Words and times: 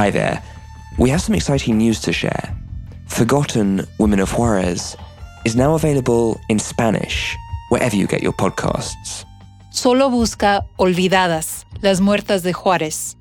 Hi 0.00 0.10
there. 0.10 0.40
We 0.96 1.10
have 1.10 1.20
some 1.20 1.36
exciting 1.36 1.76
news 1.76 2.00
to 2.00 2.10
share. 2.10 2.56
Forgotten 3.06 3.86
Women 3.98 4.20
of 4.20 4.32
Juarez 4.32 4.96
is 5.44 5.54
now 5.54 5.74
available 5.74 6.40
in 6.48 6.58
Spanish, 6.58 7.36
wherever 7.68 7.94
you 7.94 8.06
get 8.06 8.22
your 8.22 8.32
podcasts. 8.32 9.26
Solo 9.70 10.08
busca 10.08 10.64
Olvidadas, 10.78 11.66
las 11.82 12.00
muertas 12.00 12.42
de 12.42 12.54
Juárez. 12.54 13.18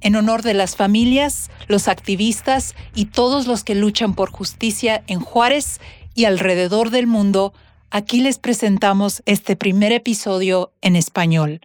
En 0.00 0.14
honor 0.14 0.42
de 0.42 0.54
las 0.54 0.76
familias, 0.76 1.50
los 1.66 1.88
activistas 1.88 2.76
y 2.94 3.06
todos 3.06 3.48
los 3.48 3.64
que 3.64 3.74
luchan 3.74 4.14
por 4.14 4.30
justicia 4.30 5.02
en 5.08 5.18
Juárez 5.18 5.80
y 6.14 6.26
alrededor 6.26 6.90
del 6.90 7.08
mundo, 7.08 7.52
aquí 7.90 8.20
les 8.20 8.38
presentamos 8.38 9.24
este 9.26 9.56
primer 9.56 9.90
episodio 9.90 10.72
en 10.82 10.94
español. 10.94 11.62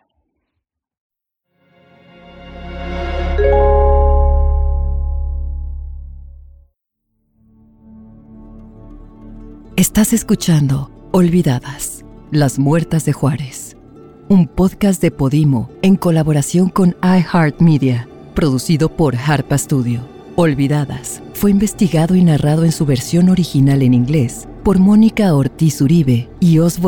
Estás 9.78 10.12
escuchando 10.12 10.90
Olvidadas, 11.12 12.04
las 12.32 12.58
muertas 12.58 13.06
de 13.06 13.14
Juárez, 13.14 13.78
un 14.28 14.48
podcast 14.48 15.00
de 15.00 15.12
Podimo 15.12 15.70
en 15.84 15.98
colaboración 15.98 16.70
con 16.70 16.96
iHeartMedia, 17.04 18.10
producido 18.34 18.90
por 18.90 19.16
Harpa 19.16 19.56
Studio. 19.56 20.02
Olvidadas 20.36 21.22
fue 21.36 21.52
investigado 21.52 22.16
y 22.16 22.24
narrado 22.24 22.66
en 22.66 22.72
su 22.72 22.88
versión 22.88 23.30
original 23.30 23.84
en 23.84 23.94
inglés 23.94 24.50
por 24.64 24.80
Mónica 24.80 25.32
Ortiz 25.36 25.80
Uribe 25.80 26.28
y 26.40 26.58
Os 26.58 26.80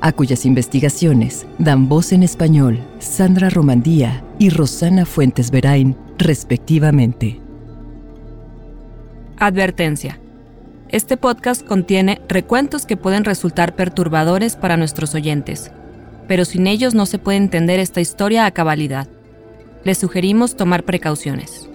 a 0.00 0.10
cuyas 0.10 0.46
investigaciones 0.46 1.46
dan 1.60 1.88
voz 1.88 2.10
en 2.10 2.24
español 2.24 2.80
Sandra 2.98 3.50
Romandía 3.50 4.24
y 4.40 4.50
Rosana 4.50 5.06
Fuentes 5.06 5.52
Verain, 5.52 5.96
respectivamente. 6.18 7.40
Advertencia. 9.36 10.18
Este 10.90 11.16
podcast 11.16 11.66
contiene 11.66 12.20
recuentos 12.28 12.86
que 12.86 12.96
pueden 12.96 13.24
resultar 13.24 13.74
perturbadores 13.74 14.54
para 14.54 14.76
nuestros 14.76 15.14
oyentes, 15.14 15.70
pero 16.28 16.44
sin 16.44 16.66
ellos 16.66 16.94
no 16.94 17.06
se 17.06 17.18
puede 17.18 17.38
entender 17.38 17.80
esta 17.80 18.00
historia 18.00 18.46
a 18.46 18.50
cabalidad. 18.50 19.08
Les 19.82 19.98
sugerimos 19.98 20.56
tomar 20.56 20.84
precauciones. 20.84 21.68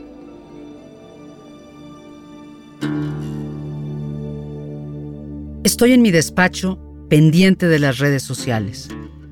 Estoy 5.64 5.94
en 5.94 6.02
mi 6.02 6.12
despacho 6.12 6.80
pendiente 7.10 7.68
de 7.68 7.80
las 7.80 7.98
redes 7.98 8.24
sociales. 8.24 8.90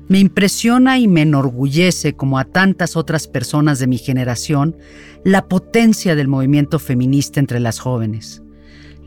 Me 0.08 0.18
impresiona 0.18 0.98
y 0.98 1.06
me 1.06 1.22
enorgullece, 1.22 2.14
como 2.14 2.38
a 2.38 2.44
tantas 2.44 2.96
otras 2.96 3.28
personas 3.28 3.78
de 3.78 3.86
mi 3.86 3.98
generación, 3.98 4.76
la 5.24 5.48
potencia 5.48 6.14
del 6.14 6.28
movimiento 6.28 6.78
feminista 6.78 7.40
entre 7.40 7.60
las 7.60 7.78
jóvenes. 7.78 8.42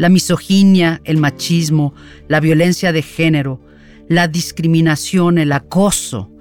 La 0.02 0.10
misoginia, 0.10 1.00
el 1.04 1.18
machismo, 1.18 1.94
la 2.28 2.40
violencia 2.40 2.92
de 2.92 3.04
género, 3.04 3.62
la 4.10 4.28
discriminación, 4.28 5.38
el 5.38 5.52
acoso, 5.52 6.32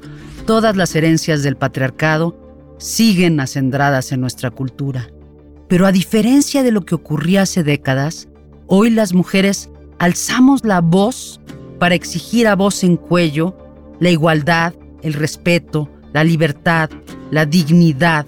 todas 0.47 0.77
las 0.77 0.97
herencias 0.97 1.43
del 1.43 1.59
patriarcado 1.59 2.75
siguen 2.79 3.39
acendradas 3.39 4.13
en 4.13 4.23
nuestra 4.23 4.51
cultura. 4.51 5.11
Pero 5.69 5.85
a 5.85 5.93
diferencia 5.93 6.63
de 6.63 6.73
lo 6.73 6.87
que 6.87 6.95
ocurría 6.95 7.43
hace 7.43 7.63
décadas, 7.63 8.31
hoy 8.67 8.89
las 8.89 9.13
mujeres 9.13 9.69
alzamos 9.99 10.65
la 10.65 10.81
voz 10.81 11.39
para 11.79 11.95
exigir 11.95 12.49
a 12.49 12.57
voz 12.57 12.83
en 12.83 12.97
cuello 12.97 13.59
la 14.01 14.09
igualdad, 14.09 14.73
el 15.03 15.13
respeto, 15.13 15.91
la 16.15 16.25
libertad, 16.25 16.89
la 17.31 17.45
dignidad, 17.45 18.25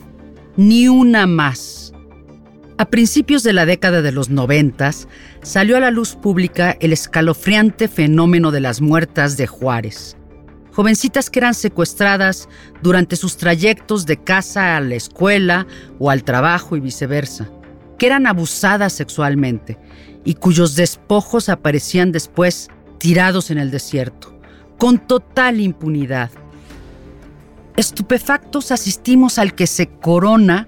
ni 0.58 0.88
una 0.88 1.26
más. 1.26 1.81
A 2.82 2.86
principios 2.86 3.44
de 3.44 3.52
la 3.52 3.64
década 3.64 4.02
de 4.02 4.10
los 4.10 4.28
noventas, 4.28 5.06
salió 5.40 5.76
a 5.76 5.80
la 5.80 5.92
luz 5.92 6.16
pública 6.16 6.76
el 6.80 6.92
escalofriante 6.92 7.86
fenómeno 7.86 8.50
de 8.50 8.58
las 8.58 8.80
muertas 8.80 9.36
de 9.36 9.46
Juárez. 9.46 10.16
Jovencitas 10.72 11.30
que 11.30 11.38
eran 11.38 11.54
secuestradas 11.54 12.48
durante 12.82 13.14
sus 13.14 13.36
trayectos 13.36 14.04
de 14.04 14.16
casa 14.16 14.76
a 14.76 14.80
la 14.80 14.96
escuela 14.96 15.68
o 16.00 16.10
al 16.10 16.24
trabajo 16.24 16.76
y 16.76 16.80
viceversa, 16.80 17.48
que 18.00 18.06
eran 18.06 18.26
abusadas 18.26 18.92
sexualmente 18.94 19.78
y 20.24 20.34
cuyos 20.34 20.74
despojos 20.74 21.48
aparecían 21.50 22.10
después 22.10 22.68
tirados 22.98 23.52
en 23.52 23.58
el 23.58 23.70
desierto, 23.70 24.36
con 24.76 24.98
total 24.98 25.60
impunidad. 25.60 26.32
Estupefactos 27.76 28.72
asistimos 28.72 29.38
al 29.38 29.54
que 29.54 29.68
se 29.68 29.86
corona 29.86 30.66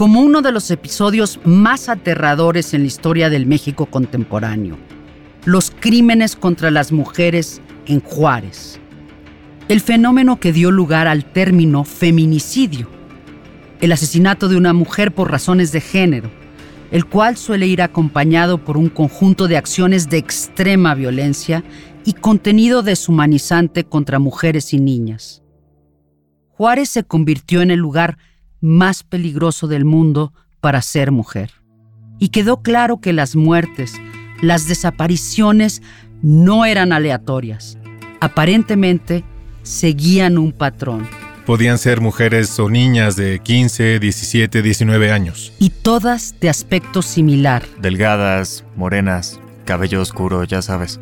como 0.00 0.22
uno 0.22 0.40
de 0.40 0.50
los 0.50 0.70
episodios 0.70 1.38
más 1.44 1.90
aterradores 1.90 2.72
en 2.72 2.80
la 2.80 2.86
historia 2.86 3.28
del 3.28 3.44
México 3.44 3.84
contemporáneo, 3.84 4.78
los 5.44 5.70
crímenes 5.70 6.36
contra 6.36 6.70
las 6.70 6.90
mujeres 6.90 7.60
en 7.84 8.00
Juárez. 8.00 8.80
El 9.68 9.82
fenómeno 9.82 10.40
que 10.40 10.54
dio 10.54 10.70
lugar 10.70 11.06
al 11.06 11.26
término 11.26 11.84
feminicidio, 11.84 12.88
el 13.82 13.92
asesinato 13.92 14.48
de 14.48 14.56
una 14.56 14.72
mujer 14.72 15.12
por 15.12 15.30
razones 15.30 15.70
de 15.70 15.82
género, 15.82 16.30
el 16.90 17.04
cual 17.04 17.36
suele 17.36 17.66
ir 17.66 17.82
acompañado 17.82 18.56
por 18.56 18.78
un 18.78 18.88
conjunto 18.88 19.48
de 19.48 19.58
acciones 19.58 20.08
de 20.08 20.16
extrema 20.16 20.94
violencia 20.94 21.62
y 22.06 22.14
contenido 22.14 22.82
deshumanizante 22.82 23.84
contra 23.84 24.18
mujeres 24.18 24.72
y 24.72 24.80
niñas. 24.80 25.42
Juárez 26.48 26.88
se 26.88 27.04
convirtió 27.04 27.60
en 27.60 27.70
el 27.70 27.80
lugar 27.80 28.16
más 28.60 29.02
peligroso 29.02 29.66
del 29.66 29.84
mundo 29.84 30.32
para 30.60 30.82
ser 30.82 31.10
mujer. 31.10 31.52
Y 32.18 32.28
quedó 32.28 32.62
claro 32.62 33.00
que 33.00 33.12
las 33.12 33.34
muertes, 33.34 33.94
las 34.42 34.68
desapariciones 34.68 35.82
no 36.22 36.66
eran 36.66 36.92
aleatorias. 36.92 37.78
Aparentemente 38.20 39.24
seguían 39.62 40.36
un 40.36 40.52
patrón. 40.52 41.08
Podían 41.46 41.78
ser 41.78 42.00
mujeres 42.00 42.60
o 42.60 42.68
niñas 42.68 43.16
de 43.16 43.40
15, 43.40 43.98
17, 43.98 44.62
19 44.62 45.10
años. 45.10 45.52
Y 45.58 45.70
todas 45.70 46.38
de 46.38 46.50
aspecto 46.50 47.00
similar. 47.00 47.64
Delgadas, 47.80 48.64
morenas, 48.76 49.40
cabello 49.64 50.02
oscuro, 50.02 50.44
ya 50.44 50.60
sabes. 50.60 51.00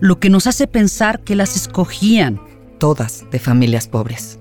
Lo 0.00 0.18
que 0.18 0.30
nos 0.30 0.46
hace 0.46 0.68
pensar 0.68 1.20
que 1.20 1.34
las 1.34 1.56
escogían. 1.56 2.40
Todas 2.78 3.24
de 3.30 3.38
familias 3.40 3.88
pobres. 3.88 4.38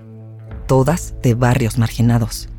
Todas 0.67 1.15
de 1.21 1.33
barrios 1.33 1.77
marginados 1.77 2.50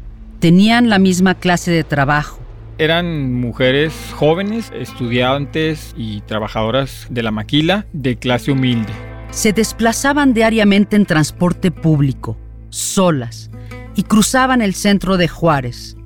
tenían 0.42 0.88
la 0.88 0.98
misma 0.98 1.36
clase 1.36 1.70
de 1.70 1.84
trabajo. 1.84 2.40
Eran 2.76 3.32
mujeres 3.32 3.94
jóvenes, 4.16 4.72
estudiantes 4.74 5.94
y 5.96 6.20
trabajadoras 6.22 7.06
de 7.10 7.22
la 7.22 7.30
maquila 7.30 7.86
de 7.92 8.16
clase 8.16 8.50
humilde. 8.50 8.92
Se 9.30 9.52
desplazaban 9.52 10.34
diariamente 10.34 10.96
en 10.96 11.06
transporte 11.06 11.70
público, 11.70 12.36
solas, 12.70 13.52
y 13.94 14.02
cruzaban 14.02 14.62
el 14.62 14.74
centro 14.74 15.16
de 15.16 15.28
Juárez. 15.28 15.96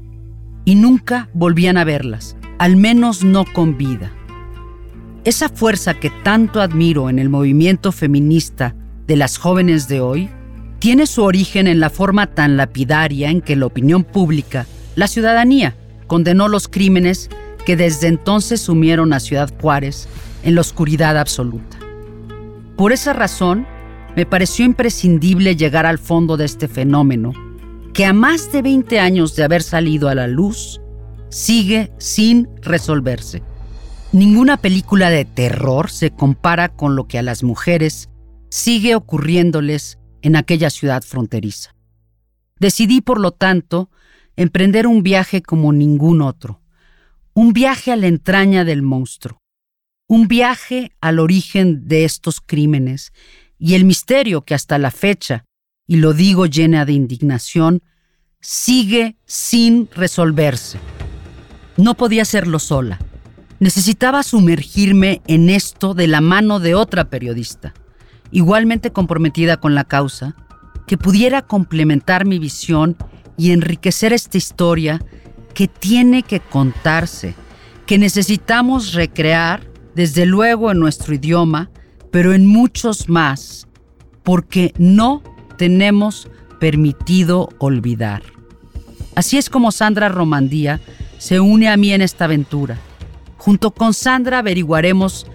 Y 0.67 0.75
nunca 0.75 1.31
volvían 1.33 1.79
a 1.79 1.85
verlas, 1.85 2.37
al 2.59 2.77
menos 2.77 3.25
no 3.25 3.47
con 3.55 3.79
vida. 3.79 4.13
Esa 5.25 5.49
fuerza 5.49 5.95
que 5.95 6.11
tanto 6.11 6.61
admiro 6.61 7.09
en 7.09 7.19
el 7.19 7.31
movimiento 7.31 7.91
feminista 7.91 8.75
de 9.07 9.17
las 9.17 9.39
jóvenes 9.39 9.89
de 9.89 10.03
hoy 10.03 10.29
tiene 10.87 11.07
su 11.07 11.25
origen 11.25 11.67
en 11.67 11.81
la 11.81 11.91
forma 11.91 12.29
tan 12.29 12.57
lapidaria 12.57 13.29
en 13.29 13.41
que 13.41 13.57
la 13.57 13.67
opinión 13.67 14.05
pública, 14.05 14.69
la 14.95 15.09
ciudadanía, 15.09 15.75
condenó 16.07 16.47
los 16.47 16.69
crímenes 16.69 17.29
que 17.65 17.75
desde 17.75 18.07
entonces 18.07 18.61
sumieron 18.61 19.13
a 19.13 19.19
Ciudad 19.19 19.53
Juárez 19.61 20.07
en 20.45 20.55
la 20.55 20.61
oscuridad 20.61 21.19
absoluta. 21.19 21.77
Por 22.77 22.93
esa 22.93 23.13
razón, 23.13 23.67
me 24.15 24.27
pareció 24.27 24.65
imprescindible 24.65 25.57
llegar 25.57 25.87
al 25.87 25.99
fondo 25.99 26.37
de 26.37 26.45
este 26.45 26.69
fenómeno, 26.69 27.33
que 27.93 28.05
a 28.05 28.13
más 28.13 28.53
de 28.53 28.63
20 28.63 29.01
años 29.01 29.35
de 29.35 29.43
haber 29.43 29.65
salido 29.65 30.09
a 30.09 30.15
la 30.15 30.29
luz, 30.29 30.81
sigue 31.31 31.91
sin 31.99 32.49
resolverse. 32.63 33.43
Ninguna 34.13 34.57
película 34.57 35.11
de 35.11 35.25
terror 35.25 35.91
se 35.91 36.13
compara 36.13 36.69
con 36.69 36.95
lo 36.95 37.09
que 37.09 37.19
a 37.19 37.25
las 37.25 37.43
mujeres 37.43 38.09
sigue 38.51 38.95
ocurriéndoles 38.95 39.99
en 40.27 40.35
aquella 40.35 40.71
ciudad 40.71 41.05
fronteriza. 41.05 41.73
Decidí, 42.59 43.01
por 43.01 43.21
lo 43.21 43.31
tanto, 43.31 43.91
emprender 44.35 44.89
un 44.89 45.05
viaje 45.05 45.41
como 45.41 45.73
ningún 45.73 46.21
otro, 46.21 46.61
un 47.33 47.53
viaje 47.53 47.93
a 47.93 47.97
la 47.97 48.09
entraña 48.09 48.65
del 48.65 48.83
monstruo, 48.83 49.39
un 50.09 50.27
viaje 50.27 50.91
al 51.01 51.21
origen 51.21 51.87
de 51.87 52.05
estos 52.05 52.41
crímenes 52.41 53.13
y 53.57 53.75
el 53.75 53.85
misterio 53.85 54.45
que 54.45 54.55
hasta 54.55 54.79
la 54.79 54.91
fecha, 54.91 55.45
y 55.87 55.99
lo 55.99 56.13
digo 56.13 56.47
llena 56.47 56.85
de 56.85 56.95
indignación, 56.95 57.85
sigue 58.41 59.15
sin 59.27 59.89
resolverse. 59.95 60.81
No 61.77 61.95
podía 61.95 62.23
hacerlo 62.23 62.59
sola. 62.59 62.99
Necesitaba 63.61 64.25
sumergirme 64.25 65.23
en 65.29 65.51
esto 65.51 65.95
de 65.95 66.09
la 66.09 66.21
mano 66.21 66.59
de 66.59 66.75
otra 66.75 67.11
periodista 67.11 67.75
igualmente 68.31 68.93
comprometida 68.93 69.57
con 69.59 69.75
la 69.75 69.85
causa, 69.85 70.35
que 70.87 70.99
pudiera 70.99 71.43
complementar 71.43 72.25
mi 72.25 72.39
visión 72.39 72.97
y 73.37 73.53
enriquecer 73.53 74.13
esta 74.13 74.39
historia 74.39 75.01
que 75.55 75.69
tiene 75.69 76.23
que 76.23 76.41
contarse, 76.41 77.35
que 77.87 77.99
necesitamos 77.99 78.93
recrear, 78.93 79.67
desde 79.95 80.27
luego 80.27 80.71
en 80.71 80.79
nuestro 80.79 81.15
idioma, 81.15 81.71
pero 82.11 82.35
en 82.35 82.47
muchos 82.47 83.09
más, 83.09 83.67
porque 84.23 84.75
no 84.77 85.23
tenemos 85.57 86.29
permitido 86.61 87.49
olvidar. 87.59 88.23
Así 89.15 89.39
es 89.39 89.49
como 89.49 89.73
Sandra 89.73 90.11
Romandía 90.11 90.81
se 91.19 91.41
une 91.41 91.69
a 91.69 91.77
mí 91.79 91.93
en 91.93 92.03
esta 92.03 92.27
aventura. 92.27 92.79
Junto 93.39 93.71
con 93.71 93.95
Sandra 93.95 94.41
averiguaremos 94.41 95.27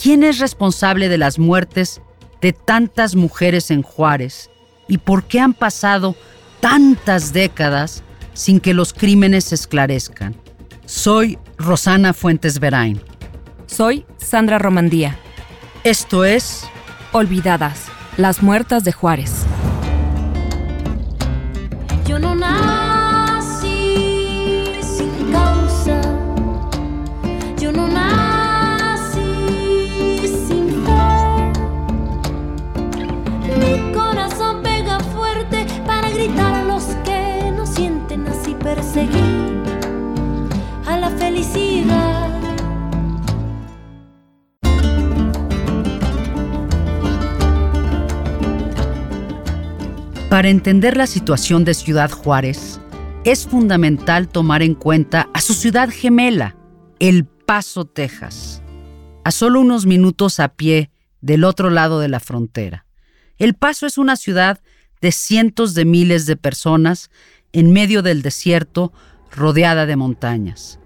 quién 0.00 0.22
es 0.22 0.38
responsable 0.38 1.10
de 1.10 1.18
las 1.18 1.38
muertes 1.38 2.00
de 2.40 2.52
tantas 2.52 3.14
mujeres 3.14 3.70
en 3.70 3.82
Juárez 3.82 4.50
y 4.88 4.98
por 4.98 5.24
qué 5.24 5.40
han 5.40 5.54
pasado 5.54 6.14
tantas 6.60 7.32
décadas 7.32 8.02
sin 8.34 8.60
que 8.60 8.74
los 8.74 8.92
crímenes 8.92 9.44
se 9.44 9.54
esclarezcan. 9.54 10.36
Soy 10.84 11.38
Rosana 11.58 12.12
Fuentes 12.12 12.60
Verain. 12.60 13.00
Soy 13.66 14.04
Sandra 14.18 14.58
Romandía. 14.58 15.18
Esto 15.84 16.24
es 16.24 16.64
Olvidadas, 17.12 17.86
las 18.16 18.42
muertas 18.42 18.84
de 18.84 18.92
Juárez. 18.92 19.44
Yo 22.06 22.18
no 22.18 22.34
Para 50.30 50.48
entender 50.48 50.96
la 50.96 51.06
situación 51.06 51.64
de 51.64 51.72
Ciudad 51.72 52.10
Juárez, 52.10 52.80
es 53.24 53.46
fundamental 53.46 54.28
tomar 54.28 54.60
en 54.60 54.74
cuenta 54.74 55.28
a 55.32 55.40
su 55.40 55.54
ciudad 55.54 55.88
gemela, 55.88 56.56
El 56.98 57.26
Paso, 57.26 57.84
Texas, 57.84 58.60
a 59.22 59.30
solo 59.30 59.60
unos 59.60 59.86
minutos 59.86 60.40
a 60.40 60.48
pie 60.48 60.90
del 61.20 61.44
otro 61.44 61.70
lado 61.70 62.00
de 62.00 62.08
la 62.08 62.18
frontera. 62.18 62.86
El 63.38 63.54
Paso 63.54 63.86
es 63.86 63.98
una 63.98 64.16
ciudad 64.16 64.60
de 65.00 65.12
cientos 65.12 65.74
de 65.74 65.84
miles 65.84 66.26
de 66.26 66.34
personas 66.34 67.08
en 67.52 67.72
medio 67.72 68.02
del 68.02 68.22
desierto, 68.22 68.92
rodeada 69.30 69.86
de 69.86 69.94
montañas. 69.94 70.80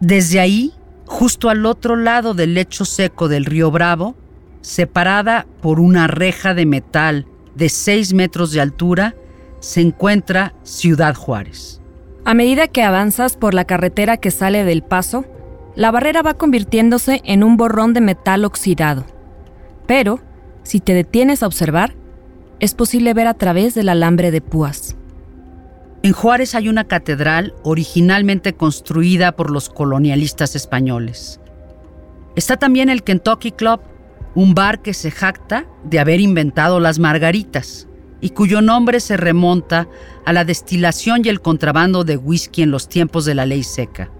Desde 0.00 0.40
ahí, 0.40 0.74
justo 1.06 1.48
al 1.48 1.64
otro 1.64 1.96
lado 1.96 2.34
del 2.34 2.52
lecho 2.52 2.84
seco 2.84 3.28
del 3.28 3.46
río 3.46 3.70
Bravo, 3.70 4.14
separada 4.60 5.46
por 5.62 5.80
una 5.80 6.06
reja 6.06 6.52
de 6.52 6.66
metal 6.66 7.26
de 7.56 7.68
6 7.68 8.14
metros 8.14 8.52
de 8.52 8.60
altura, 8.60 9.14
se 9.60 9.80
encuentra 9.80 10.54
Ciudad 10.62 11.14
Juárez. 11.14 11.80
A 12.24 12.34
medida 12.34 12.68
que 12.68 12.82
avanzas 12.82 13.36
por 13.36 13.54
la 13.54 13.64
carretera 13.64 14.16
que 14.16 14.30
sale 14.30 14.64
del 14.64 14.82
paso, 14.82 15.24
la 15.74 15.90
barrera 15.90 16.22
va 16.22 16.34
convirtiéndose 16.34 17.20
en 17.24 17.44
un 17.44 17.56
borrón 17.56 17.92
de 17.92 18.00
metal 18.00 18.44
oxidado. 18.44 19.04
Pero, 19.86 20.20
si 20.62 20.80
te 20.80 20.94
detienes 20.94 21.42
a 21.42 21.46
observar, 21.46 21.94
es 22.60 22.74
posible 22.74 23.14
ver 23.14 23.26
a 23.26 23.34
través 23.34 23.74
del 23.74 23.88
alambre 23.88 24.30
de 24.30 24.40
púas. 24.40 24.96
En 26.02 26.12
Juárez 26.12 26.54
hay 26.54 26.68
una 26.68 26.84
catedral 26.84 27.54
originalmente 27.62 28.54
construida 28.54 29.32
por 29.32 29.50
los 29.50 29.68
colonialistas 29.68 30.56
españoles. 30.56 31.40
Está 32.36 32.56
también 32.56 32.88
el 32.88 33.02
Kentucky 33.02 33.52
Club, 33.52 33.80
un 34.36 34.54
bar 34.54 34.82
que 34.82 34.92
se 34.92 35.10
jacta 35.10 35.66
de 35.82 35.98
haber 35.98 36.20
inventado 36.20 36.78
las 36.78 36.98
margaritas 36.98 37.88
y 38.20 38.30
cuyo 38.30 38.60
nombre 38.60 39.00
se 39.00 39.16
remonta 39.16 39.88
a 40.26 40.32
la 40.34 40.44
destilación 40.44 41.22
y 41.24 41.30
el 41.30 41.40
contrabando 41.40 42.04
de 42.04 42.18
whisky 42.18 42.62
en 42.62 42.70
los 42.70 42.86
tiempos 42.86 43.24
de 43.24 43.34
la 43.34 43.46
ley 43.46 43.62
seca. 43.62 44.10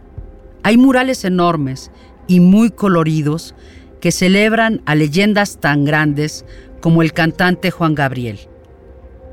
Hay 0.62 0.78
murales 0.78 1.24
enormes 1.26 1.90
y 2.26 2.40
muy 2.40 2.70
coloridos 2.70 3.54
que 4.00 4.10
celebran 4.10 4.80
a 4.86 4.94
leyendas 4.94 5.60
tan 5.60 5.84
grandes 5.84 6.46
como 6.80 7.02
el 7.02 7.12
cantante 7.12 7.70
Juan 7.70 7.94
Gabriel. 7.94 8.40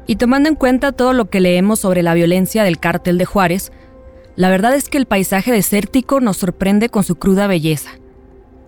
Y 0.06 0.18
tomando 0.18 0.50
en 0.50 0.56
cuenta 0.56 0.92
todo 0.92 1.14
lo 1.14 1.30
que 1.30 1.40
leemos 1.40 1.80
sobre 1.80 2.04
la 2.04 2.14
violencia 2.14 2.66
del 2.66 2.80
cártel 2.80 3.18
de 3.18 3.26
Juárez, 3.26 3.72
la 4.36 4.50
verdad 4.50 4.76
es 4.76 4.90
que 4.90 4.98
el 4.98 5.06
paisaje 5.06 5.54
desértico 5.54 6.20
nos 6.20 6.38
sorprende 6.38 6.90
con 6.90 7.06
su 7.06 7.16
cruda 7.16 7.48
belleza. 7.48 7.92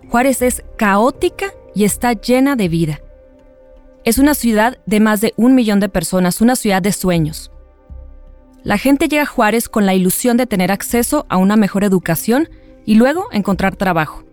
Juárez 0.08 0.40
es 0.40 0.64
caótica 0.78 1.52
y 1.76 1.84
está 1.84 2.14
llena 2.14 2.56
de 2.56 2.70
vida. 2.70 3.02
Es 4.02 4.16
una 4.16 4.34
ciudad 4.34 4.78
de 4.86 4.98
más 4.98 5.20
de 5.20 5.34
un 5.36 5.54
millón 5.54 5.78
de 5.78 5.90
personas, 5.90 6.40
una 6.40 6.56
ciudad 6.56 6.80
de 6.80 6.90
sueños. 6.90 7.50
La 8.64 8.78
gente 8.78 9.08
llega 9.08 9.24
a 9.24 9.26
Juárez 9.26 9.68
con 9.68 9.84
la 9.84 9.92
ilusión 9.92 10.38
de 10.38 10.46
tener 10.46 10.72
acceso 10.72 11.26
a 11.28 11.36
una 11.36 11.56
mejor 11.56 11.84
educación 11.84 12.48
y 12.86 12.94
luego 12.94 13.26
encontrar 13.30 13.76
trabajo. 13.76 14.24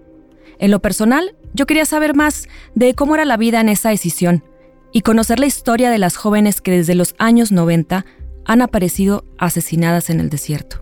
En 0.57 0.71
lo 0.71 0.79
personal, 0.79 1.35
yo 1.53 1.65
quería 1.65 1.83
saber 1.83 2.15
más 2.15 2.47
de 2.75 2.95
cómo 2.95 3.13
era 3.13 3.25
la 3.25 3.35
vida 3.35 3.59
en 3.59 3.67
esa 3.67 3.89
decisión 3.89 4.45
y 4.93 5.01
conocer 5.01 5.37
la 5.37 5.45
historia 5.45 5.91
de 5.91 5.97
las 5.97 6.15
jóvenes 6.15 6.61
que 6.61 6.71
desde 6.71 6.95
los 6.95 7.13
años 7.17 7.51
90 7.51 8.05
han 8.45 8.61
aparecido 8.61 9.25
asesinadas 9.37 10.09
en 10.09 10.21
el 10.21 10.29
desierto. 10.29 10.79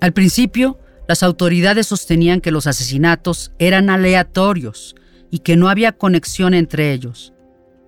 Al 0.00 0.14
principio, 0.14 0.78
las 1.06 1.22
autoridades 1.22 1.88
sostenían 1.88 2.40
que 2.40 2.50
los 2.50 2.66
asesinatos 2.66 3.52
eran 3.58 3.90
aleatorios 3.90 4.94
y 5.30 5.40
que 5.40 5.56
no 5.56 5.68
había 5.68 5.92
conexión 5.92 6.54
entre 6.54 6.92
ellos. 6.92 7.32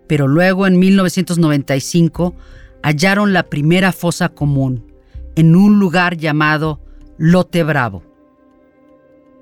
Pero 0.06 0.26
luego, 0.26 0.67
en 0.67 0.79
1995, 0.79 2.35
hallaron 2.82 3.32
la 3.32 3.44
primera 3.44 3.93
fosa 3.93 4.29
común 4.31 4.93
en 5.37 5.55
un 5.55 5.79
lugar 5.79 6.17
llamado 6.17 6.81
Lote 7.17 7.62
Bravo. 7.62 8.02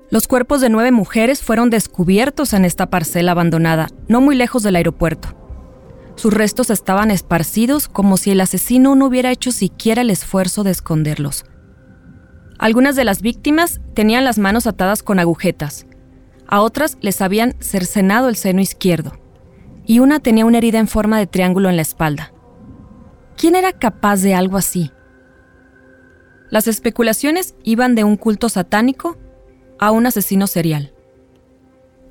Los 0.09 0.27
cuerpos 0.27 0.61
de 0.61 0.69
nueve 0.69 0.91
mujeres 0.91 1.41
fueron 1.41 1.69
descubiertos 1.69 2.53
en 2.53 2.65
esta 2.65 2.89
parcela 2.89 3.31
abandonada, 3.31 3.89
no 4.07 4.21
muy 4.21 4.35
lejos 4.35 4.63
del 4.63 4.75
aeropuerto. 4.75 5.35
Sus 6.15 6.33
restos 6.33 6.69
estaban 6.69 7.11
esparcidos 7.11 7.87
como 7.89 8.17
si 8.17 8.31
el 8.31 8.41
asesino 8.41 8.95
no 8.95 9.07
hubiera 9.07 9.31
hecho 9.31 9.51
siquiera 9.51 10.03
el 10.03 10.09
esfuerzo 10.09 10.63
de 10.63 10.71
esconderlos. 10.71 11.45
Algunas 12.59 12.95
de 12.95 13.03
las 13.03 13.21
víctimas 13.21 13.81
tenían 13.95 14.23
las 14.23 14.37
manos 14.37 14.65
atadas 14.65 15.01
con 15.01 15.19
agujetas, 15.19 15.86
a 16.47 16.61
otras 16.61 16.97
les 17.01 17.21
habían 17.21 17.55
cercenado 17.59 18.29
el 18.29 18.35
seno 18.35 18.61
izquierdo, 18.61 19.19
y 19.85 19.99
una 19.99 20.19
tenía 20.19 20.45
una 20.45 20.57
herida 20.57 20.79
en 20.79 20.87
forma 20.87 21.19
de 21.19 21.27
triángulo 21.27 21.69
en 21.69 21.75
la 21.75 21.81
espalda. 21.81 22.33
¿Quién 23.37 23.55
era 23.55 23.73
capaz 23.73 24.21
de 24.21 24.33
algo 24.33 24.57
así? 24.57 24.91
Las 26.49 26.67
especulaciones 26.67 27.55
iban 27.63 27.95
de 27.95 28.03
un 28.03 28.17
culto 28.17 28.49
satánico 28.49 29.17
a 29.79 29.91
un 29.91 30.05
asesino 30.05 30.47
serial. 30.47 30.93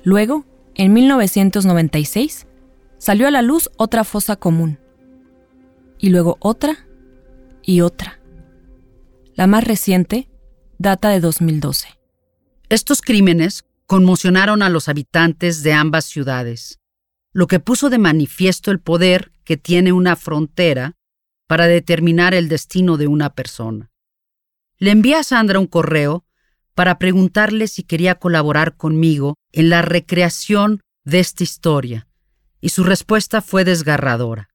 Luego, 0.03 0.45
en 0.75 0.93
1996, 0.93 2.47
salió 2.97 3.27
a 3.27 3.31
la 3.31 3.41
luz 3.41 3.69
otra 3.77 4.03
fosa 4.03 4.35
común. 4.35 4.79
Y 5.97 6.09
luego 6.09 6.37
otra 6.39 6.87
y 7.63 7.81
otra. 7.81 8.19
La 9.33 9.47
más 9.47 9.63
reciente 9.63 10.29
data 10.77 11.09
de 11.09 11.19
2012. 11.19 11.87
Estos 12.69 13.01
crímenes 13.01 13.65
conmocionaron 13.87 14.61
a 14.61 14.69
los 14.69 14.89
habitantes 14.89 15.63
de 15.63 15.73
ambas 15.73 16.05
ciudades, 16.05 16.79
lo 17.31 17.47
que 17.47 17.59
puso 17.59 17.89
de 17.89 17.97
manifiesto 17.97 18.69
el 18.69 18.79
poder 18.79 19.31
que 19.45 19.57
tiene 19.57 19.93
una 19.93 20.15
frontera 20.15 20.95
para 21.47 21.67
determinar 21.67 22.33
el 22.33 22.49
destino 22.49 22.97
de 22.97 23.07
una 23.07 23.33
persona. 23.33 23.89
Le 24.77 24.91
envié 24.91 25.15
a 25.15 25.23
Sandra 25.23 25.59
un 25.59 25.67
correo 25.67 26.25
para 26.75 26.99
preguntarle 26.99 27.67
si 27.67 27.83
quería 27.83 28.15
colaborar 28.15 28.75
conmigo 28.75 29.35
en 29.53 29.69
la 29.69 29.81
recreación 29.81 30.81
de 31.05 31.19
esta 31.19 31.43
historia, 31.43 32.07
y 32.59 32.69
su 32.69 32.83
respuesta 32.83 33.41
fue 33.41 33.63
desgarradora. 33.63 34.49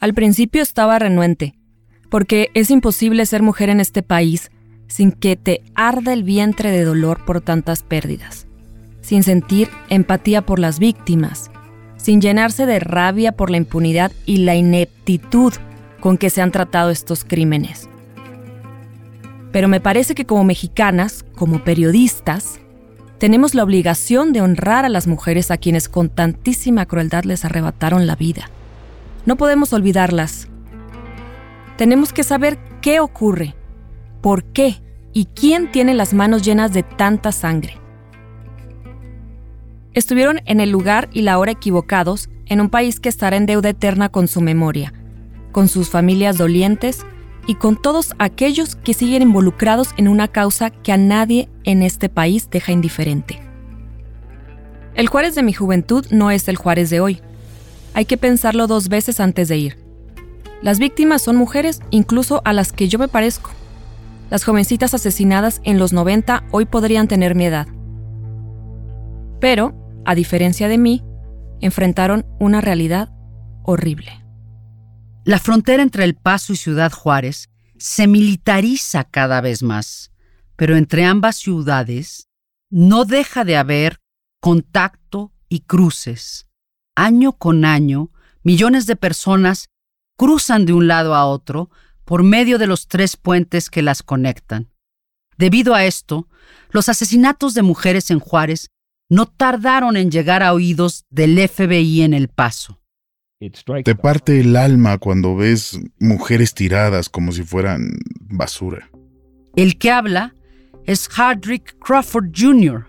Al 0.00 0.12
principio 0.12 0.62
estaba 0.62 0.98
renuente, 0.98 1.58
porque 2.10 2.50
es 2.54 2.70
imposible 2.70 3.24
ser 3.26 3.42
mujer 3.42 3.68
en 3.68 3.80
este 3.80 4.02
país 4.02 4.50
sin 4.88 5.12
que 5.12 5.36
te 5.36 5.62
arda 5.74 6.12
el 6.12 6.24
vientre 6.24 6.70
de 6.70 6.82
dolor 6.82 7.24
por 7.24 7.40
tantas 7.40 7.82
pérdidas, 7.82 8.46
sin 9.00 9.22
sentir 9.22 9.68
empatía 9.90 10.42
por 10.42 10.58
las 10.58 10.78
víctimas, 10.78 11.50
sin 11.96 12.20
llenarse 12.20 12.66
de 12.66 12.80
rabia 12.80 13.32
por 13.32 13.50
la 13.50 13.58
impunidad 13.58 14.10
y 14.26 14.38
la 14.38 14.56
ineptitud 14.56 15.52
con 16.00 16.16
que 16.16 16.30
se 16.30 16.42
han 16.42 16.50
tratado 16.50 16.90
estos 16.90 17.24
crímenes. 17.24 17.88
Pero 19.52 19.68
me 19.68 19.80
parece 19.80 20.14
que 20.14 20.26
como 20.26 20.44
mexicanas, 20.44 21.24
como 21.34 21.64
periodistas, 21.64 22.60
tenemos 23.18 23.54
la 23.54 23.64
obligación 23.64 24.32
de 24.32 24.40
honrar 24.40 24.84
a 24.84 24.88
las 24.88 25.06
mujeres 25.06 25.50
a 25.50 25.56
quienes 25.56 25.88
con 25.88 26.08
tantísima 26.08 26.86
crueldad 26.86 27.24
les 27.24 27.44
arrebataron 27.44 28.06
la 28.06 28.14
vida. 28.14 28.50
No 29.26 29.36
podemos 29.36 29.72
olvidarlas. 29.72 30.48
Tenemos 31.76 32.12
que 32.12 32.22
saber 32.22 32.58
qué 32.80 33.00
ocurre 33.00 33.57
por 34.20 34.44
qué 34.44 34.82
y 35.12 35.26
quién 35.26 35.70
tiene 35.70 35.94
las 35.94 36.14
manos 36.14 36.42
llenas 36.42 36.72
de 36.72 36.82
tanta 36.82 37.32
sangre. 37.32 37.80
Estuvieron 39.94 40.40
en 40.44 40.60
el 40.60 40.70
lugar 40.70 41.08
y 41.12 41.22
la 41.22 41.38
hora 41.38 41.52
equivocados 41.52 42.28
en 42.46 42.60
un 42.60 42.70
país 42.70 43.00
que 43.00 43.08
estará 43.08 43.36
en 43.36 43.46
deuda 43.46 43.70
eterna 43.70 44.08
con 44.08 44.28
su 44.28 44.40
memoria, 44.40 44.92
con 45.52 45.68
sus 45.68 45.90
familias 45.90 46.38
dolientes 46.38 47.04
y 47.46 47.54
con 47.54 47.80
todos 47.80 48.14
aquellos 48.18 48.76
que 48.76 48.94
siguen 48.94 49.22
involucrados 49.22 49.90
en 49.96 50.06
una 50.08 50.28
causa 50.28 50.70
que 50.70 50.92
a 50.92 50.96
nadie 50.96 51.48
en 51.64 51.82
este 51.82 52.08
país 52.08 52.48
deja 52.50 52.72
indiferente. 52.72 53.40
El 54.94 55.08
Juárez 55.08 55.34
de 55.34 55.42
mi 55.42 55.52
juventud 55.52 56.04
no 56.10 56.30
es 56.30 56.48
el 56.48 56.56
Juárez 56.56 56.90
de 56.90 57.00
hoy. 57.00 57.20
Hay 57.94 58.04
que 58.04 58.16
pensarlo 58.16 58.66
dos 58.66 58.88
veces 58.88 59.18
antes 59.20 59.48
de 59.48 59.56
ir. 59.56 59.78
Las 60.60 60.78
víctimas 60.78 61.22
son 61.22 61.36
mujeres 61.36 61.80
incluso 61.90 62.42
a 62.44 62.52
las 62.52 62.72
que 62.72 62.88
yo 62.88 62.98
me 62.98 63.08
parezco. 63.08 63.50
Las 64.30 64.44
jovencitas 64.44 64.92
asesinadas 64.92 65.60
en 65.64 65.78
los 65.78 65.92
90 65.92 66.44
hoy 66.50 66.66
podrían 66.66 67.08
tener 67.08 67.34
mi 67.34 67.46
edad. 67.46 67.66
Pero, 69.40 69.74
a 70.04 70.14
diferencia 70.14 70.68
de 70.68 70.76
mí, 70.76 71.02
enfrentaron 71.60 72.26
una 72.38 72.60
realidad 72.60 73.10
horrible. 73.64 74.24
La 75.24 75.38
frontera 75.38 75.82
entre 75.82 76.04
El 76.04 76.14
Paso 76.14 76.52
y 76.52 76.56
Ciudad 76.56 76.92
Juárez 76.92 77.48
se 77.78 78.06
militariza 78.06 79.04
cada 79.04 79.40
vez 79.40 79.62
más, 79.62 80.12
pero 80.56 80.76
entre 80.76 81.04
ambas 81.04 81.36
ciudades 81.36 82.28
no 82.70 83.04
deja 83.04 83.44
de 83.44 83.56
haber 83.56 83.98
contacto 84.40 85.32
y 85.48 85.60
cruces. 85.60 86.48
Año 86.94 87.32
con 87.32 87.64
año, 87.64 88.10
millones 88.42 88.86
de 88.86 88.96
personas 88.96 89.68
cruzan 90.16 90.66
de 90.66 90.72
un 90.72 90.88
lado 90.88 91.14
a 91.14 91.26
otro 91.26 91.70
por 92.08 92.22
medio 92.22 92.56
de 92.56 92.66
los 92.66 92.88
tres 92.88 93.18
puentes 93.18 93.68
que 93.68 93.82
las 93.82 94.02
conectan. 94.02 94.70
Debido 95.36 95.74
a 95.74 95.84
esto, 95.84 96.26
los 96.70 96.88
asesinatos 96.88 97.52
de 97.52 97.60
mujeres 97.60 98.10
en 98.10 98.18
Juárez 98.18 98.70
no 99.10 99.26
tardaron 99.26 99.94
en 99.94 100.10
llegar 100.10 100.42
a 100.42 100.54
oídos 100.54 101.04
del 101.10 101.38
FBI 101.46 102.00
en 102.00 102.14
El 102.14 102.28
Paso. 102.28 102.80
Te 103.84 103.94
parte 103.94 104.40
el 104.40 104.56
alma 104.56 104.96
cuando 104.96 105.36
ves 105.36 105.78
mujeres 105.98 106.54
tiradas 106.54 107.10
como 107.10 107.30
si 107.30 107.42
fueran 107.42 107.98
basura. 108.20 108.90
El 109.54 109.76
que 109.76 109.90
habla 109.90 110.34
es 110.86 111.10
Hardrick 111.10 111.78
Crawford 111.78 112.30
Jr., 112.34 112.86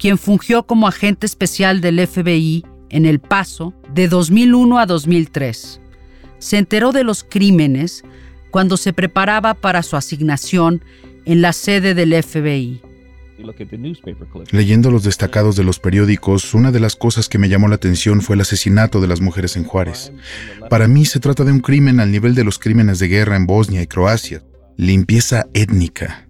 quien 0.00 0.18
fungió 0.18 0.66
como 0.66 0.88
agente 0.88 1.26
especial 1.26 1.80
del 1.80 2.04
FBI 2.04 2.64
en 2.90 3.06
El 3.06 3.20
Paso 3.20 3.72
de 3.94 4.08
2001 4.08 4.80
a 4.80 4.86
2003. 4.86 5.80
Se 6.40 6.58
enteró 6.58 6.90
de 6.90 7.04
los 7.04 7.22
crímenes 7.22 8.02
cuando 8.50 8.76
se 8.76 8.92
preparaba 8.92 9.54
para 9.54 9.82
su 9.82 9.96
asignación 9.96 10.82
en 11.24 11.42
la 11.42 11.52
sede 11.52 11.94
del 11.94 12.22
FBI. 12.22 12.80
Leyendo 14.50 14.90
los 14.90 15.04
destacados 15.04 15.54
de 15.54 15.62
los 15.62 15.78
periódicos, 15.78 16.54
una 16.54 16.72
de 16.72 16.80
las 16.80 16.96
cosas 16.96 17.28
que 17.28 17.38
me 17.38 17.48
llamó 17.48 17.68
la 17.68 17.76
atención 17.76 18.20
fue 18.20 18.34
el 18.34 18.40
asesinato 18.40 19.00
de 19.00 19.06
las 19.06 19.20
mujeres 19.20 19.56
en 19.56 19.64
Juárez. 19.64 20.12
Para 20.68 20.88
mí 20.88 21.04
se 21.04 21.20
trata 21.20 21.44
de 21.44 21.52
un 21.52 21.60
crimen 21.60 22.00
al 22.00 22.10
nivel 22.10 22.34
de 22.34 22.44
los 22.44 22.58
crímenes 22.58 22.98
de 22.98 23.08
guerra 23.08 23.36
en 23.36 23.46
Bosnia 23.46 23.82
y 23.82 23.86
Croacia, 23.86 24.42
limpieza 24.76 25.46
étnica. 25.54 26.28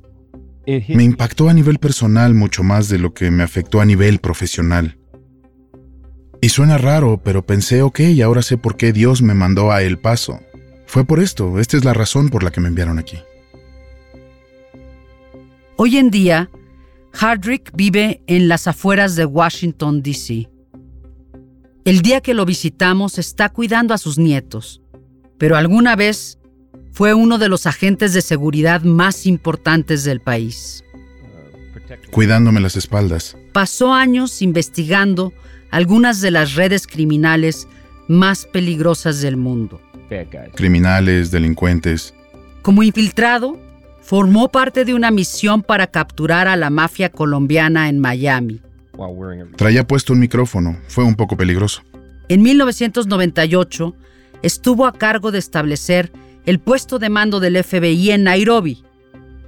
Me 0.66 1.02
impactó 1.02 1.48
a 1.48 1.54
nivel 1.54 1.78
personal 1.78 2.34
mucho 2.34 2.62
más 2.62 2.90
de 2.90 2.98
lo 2.98 3.14
que 3.14 3.30
me 3.30 3.42
afectó 3.42 3.80
a 3.80 3.86
nivel 3.86 4.18
profesional. 4.18 4.98
Y 6.42 6.50
suena 6.50 6.76
raro, 6.76 7.22
pero 7.24 7.46
pensé, 7.46 7.80
ok, 7.80 8.00
ahora 8.22 8.42
sé 8.42 8.58
por 8.58 8.76
qué 8.76 8.92
Dios 8.92 9.22
me 9.22 9.32
mandó 9.32 9.72
a 9.72 9.82
El 9.82 9.98
Paso. 9.98 10.40
Fue 10.88 11.04
por 11.04 11.20
esto, 11.20 11.58
esta 11.60 11.76
es 11.76 11.84
la 11.84 11.92
razón 11.92 12.30
por 12.30 12.42
la 12.42 12.50
que 12.50 12.62
me 12.62 12.68
enviaron 12.68 12.98
aquí. 12.98 13.18
Hoy 15.76 15.98
en 15.98 16.10
día, 16.10 16.50
Hardrick 17.12 17.70
vive 17.74 18.22
en 18.26 18.48
las 18.48 18.66
afueras 18.66 19.14
de 19.14 19.26
Washington, 19.26 20.02
D.C. 20.02 20.48
El 21.84 22.00
día 22.00 22.22
que 22.22 22.32
lo 22.32 22.46
visitamos 22.46 23.18
está 23.18 23.50
cuidando 23.50 23.92
a 23.92 23.98
sus 23.98 24.16
nietos, 24.16 24.80
pero 25.36 25.56
alguna 25.56 25.94
vez 25.94 26.38
fue 26.92 27.12
uno 27.12 27.36
de 27.36 27.50
los 27.50 27.66
agentes 27.66 28.14
de 28.14 28.22
seguridad 28.22 28.80
más 28.82 29.26
importantes 29.26 30.04
del 30.04 30.20
país. 30.20 30.82
Cuidándome 32.10 32.60
las 32.60 32.76
espaldas. 32.76 33.36
Pasó 33.52 33.92
años 33.92 34.40
investigando 34.40 35.34
algunas 35.70 36.22
de 36.22 36.30
las 36.30 36.54
redes 36.54 36.86
criminales 36.86 37.68
más 38.08 38.46
peligrosas 38.46 39.20
del 39.20 39.36
mundo. 39.36 39.82
Criminales, 40.54 41.30
delincuentes. 41.30 42.14
Como 42.62 42.82
infiltrado, 42.82 43.58
formó 44.00 44.48
parte 44.48 44.84
de 44.84 44.94
una 44.94 45.10
misión 45.10 45.62
para 45.62 45.86
capturar 45.86 46.48
a 46.48 46.56
la 46.56 46.70
mafia 46.70 47.10
colombiana 47.10 47.88
en 47.88 47.98
Miami. 47.98 48.60
Traía 49.56 49.86
puesto 49.86 50.12
un 50.12 50.20
micrófono, 50.20 50.78
fue 50.88 51.04
un 51.04 51.14
poco 51.14 51.36
peligroso. 51.36 51.82
En 52.28 52.42
1998 52.42 53.94
estuvo 54.42 54.86
a 54.86 54.92
cargo 54.92 55.30
de 55.30 55.38
establecer 55.38 56.10
el 56.46 56.58
puesto 56.58 56.98
de 56.98 57.08
mando 57.08 57.40
del 57.40 57.62
FBI 57.62 58.10
en 58.10 58.24
Nairobi, 58.24 58.82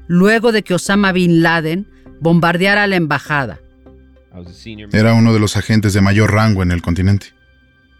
luego 0.06 0.52
de 0.52 0.62
que 0.62 0.74
Osama 0.74 1.12
Bin 1.12 1.42
Laden 1.42 1.86
bombardeara 2.20 2.86
la 2.86 2.96
embajada. 2.96 3.60
Era 4.92 5.14
uno 5.14 5.32
de 5.32 5.40
los 5.40 5.56
agentes 5.56 5.92
de 5.92 6.00
mayor 6.00 6.32
rango 6.32 6.62
en 6.62 6.70
el 6.70 6.82
continente. 6.82 7.28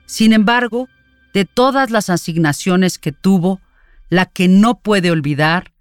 Sin 0.06 0.32
embargo, 0.32 0.88
de 1.32 1.44
todas 1.44 1.90
las 1.90 2.10
asignaciones 2.10 2.98
que 2.98 3.12
tuvo, 3.12 3.60
la 4.08 4.26
que 4.26 4.48
no 4.48 4.80
puede 4.80 5.10
olvidar 5.10 5.72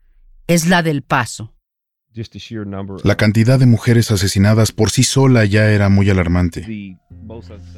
es 0.47 0.67
la 0.67 0.83
del 0.83 1.01
paso. 1.01 1.53
La 3.03 3.15
cantidad 3.15 3.59
de 3.59 3.65
mujeres 3.65 4.11
asesinadas 4.11 4.71
por 4.71 4.89
sí 4.89 5.03
sola 5.03 5.45
ya 5.45 5.69
era 5.71 5.89
muy 5.89 6.09
alarmante. 6.09 6.97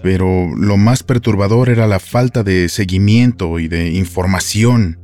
Pero 0.01 0.55
lo 0.55 0.77
más 0.77 1.03
perturbador 1.03 1.69
era 1.69 1.85
la 1.85 1.99
falta 1.99 2.43
de 2.43 2.69
seguimiento 2.69 3.59
y 3.59 3.67
de 3.67 3.91
información. 3.91 4.99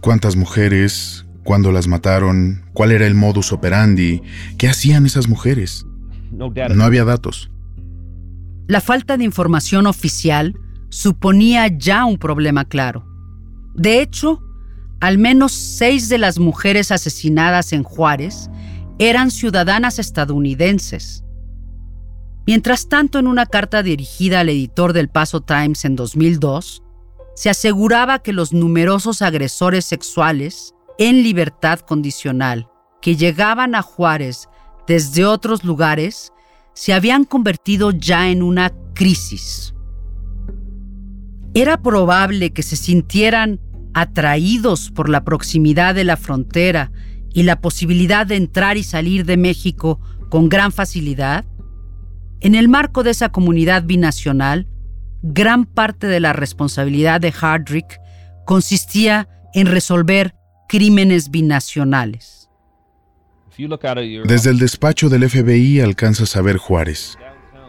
¿Cuántas 0.00 0.36
mujeres? 0.36 1.26
¿Cuándo 1.44 1.72
las 1.72 1.88
mataron? 1.88 2.64
¿Cuál 2.72 2.92
era 2.92 3.06
el 3.06 3.14
modus 3.14 3.52
operandi? 3.52 4.22
¿Qué 4.58 4.68
hacían 4.68 5.06
esas 5.06 5.28
mujeres? 5.28 5.86
No 6.32 6.84
había 6.84 7.04
datos. 7.04 7.50
La 8.66 8.80
falta 8.80 9.16
de 9.16 9.24
información 9.24 9.86
oficial 9.86 10.54
suponía 10.90 11.68
ya 11.68 12.04
un 12.04 12.18
problema 12.18 12.64
claro. 12.66 13.06
De 13.74 14.02
hecho, 14.02 14.42
al 15.00 15.16
menos 15.16 15.52
seis 15.52 16.08
de 16.08 16.18
las 16.18 16.38
mujeres 16.38 16.90
asesinadas 16.90 17.72
en 17.72 17.82
Juárez 17.82 18.50
eran 18.98 19.30
ciudadanas 19.30 19.98
estadounidenses. 19.98 21.24
Mientras 22.46 22.88
tanto, 22.88 23.18
en 23.18 23.26
una 23.26 23.46
carta 23.46 23.82
dirigida 23.82 24.40
al 24.40 24.50
editor 24.50 24.92
del 24.92 25.08
Paso 25.08 25.40
Times 25.40 25.84
en 25.84 25.96
2002, 25.96 26.82
se 27.34 27.48
aseguraba 27.48 28.18
que 28.18 28.32
los 28.32 28.52
numerosos 28.52 29.22
agresores 29.22 29.86
sexuales 29.86 30.74
en 30.98 31.22
libertad 31.22 31.80
condicional 31.80 32.68
que 33.00 33.16
llegaban 33.16 33.74
a 33.74 33.82
Juárez 33.82 34.48
desde 34.86 35.24
otros 35.24 35.64
lugares 35.64 36.32
se 36.74 36.92
habían 36.92 37.24
convertido 37.24 37.90
ya 37.90 38.28
en 38.28 38.42
una 38.42 38.72
crisis. 38.94 39.74
Era 41.54 41.82
probable 41.82 42.52
que 42.52 42.62
se 42.62 42.76
sintieran 42.76 43.60
atraídos 43.92 44.90
por 44.90 45.08
la 45.08 45.24
proximidad 45.24 45.94
de 45.94 46.04
la 46.04 46.16
frontera 46.16 46.92
y 47.32 47.42
la 47.42 47.60
posibilidad 47.60 48.26
de 48.26 48.36
entrar 48.36 48.76
y 48.76 48.82
salir 48.82 49.24
de 49.24 49.36
México 49.36 50.00
con 50.28 50.48
gran 50.48 50.72
facilidad, 50.72 51.44
en 52.40 52.54
el 52.54 52.68
marco 52.68 53.02
de 53.02 53.10
esa 53.10 53.30
comunidad 53.30 53.84
binacional, 53.84 54.66
gran 55.22 55.66
parte 55.66 56.06
de 56.06 56.20
la 56.20 56.32
responsabilidad 56.32 57.20
de 57.20 57.32
Hardrick 57.32 58.00
consistía 58.46 59.28
en 59.52 59.66
resolver 59.66 60.34
crímenes 60.68 61.30
binacionales. 61.30 62.48
Desde 64.24 64.50
el 64.50 64.58
despacho 64.58 65.10
del 65.10 65.28
FBI 65.28 65.80
alcanzas 65.80 66.34
a 66.36 66.40
ver 66.40 66.56
Juárez. 66.56 67.18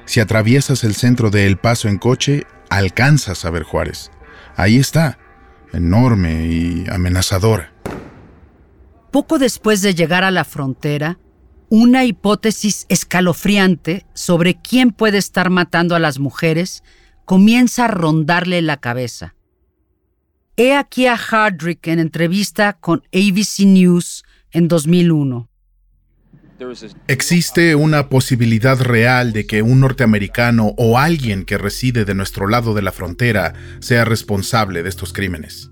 Si 0.06 0.22
atraviesas 0.22 0.84
el 0.86 0.96
centro 0.96 1.30
de 1.32 1.48
El 1.48 1.58
Paso 1.58 1.90
en 1.90 1.98
coche, 1.98 2.46
alcanzas 2.72 3.44
a 3.46 3.52
ver 3.52 3.64
Juárez. 3.64 4.12
Ahí 4.56 4.78
está, 4.78 5.20
enorme 5.74 6.48
y 6.48 6.86
amenazadora. 6.90 7.72
Poco 9.12 9.38
después 9.38 9.82
de 9.82 9.94
llegar 9.94 10.24
a 10.24 10.32
la 10.32 10.46
frontera, 10.46 11.20
una 11.70 12.06
hipótesis 12.06 12.86
escalofriante 12.90 14.06
sobre 14.14 14.56
quién 14.56 14.92
puede 14.92 15.18
estar 15.18 15.50
matando 15.50 15.96
a 15.96 16.00
las 16.00 16.18
mujeres 16.18 16.84
comienza 17.26 17.86
a 17.86 17.88
rondarle 17.90 18.62
la 18.62 18.78
cabeza. 18.78 19.36
He 20.56 20.76
aquí 20.76 21.08
a 21.08 21.18
Hardrick 21.18 21.88
en 21.88 22.00
entrevista 22.00 22.74
con 22.74 23.04
ABC 23.14 23.66
News 23.66 24.24
en 24.52 24.68
2001. 24.68 25.51
Existe 27.08 27.76
una 27.76 28.10
posibilidad 28.10 28.80
real 28.80 29.34
de 29.34 29.46
que 29.46 29.62
un 29.62 29.80
norteamericano 29.80 30.74
o 30.78 30.98
alguien 30.98 31.46
que 31.46 31.58
reside 31.58 32.06
de 32.06 32.16
nuestro 32.16 32.48
lado 32.48 32.74
de 32.74 32.82
la 32.82 32.92
frontera 32.92 33.54
sea 33.80 34.06
responsable 34.06 34.84
de 34.84 34.90
estos 34.90 35.14
crímenes. 35.14 35.72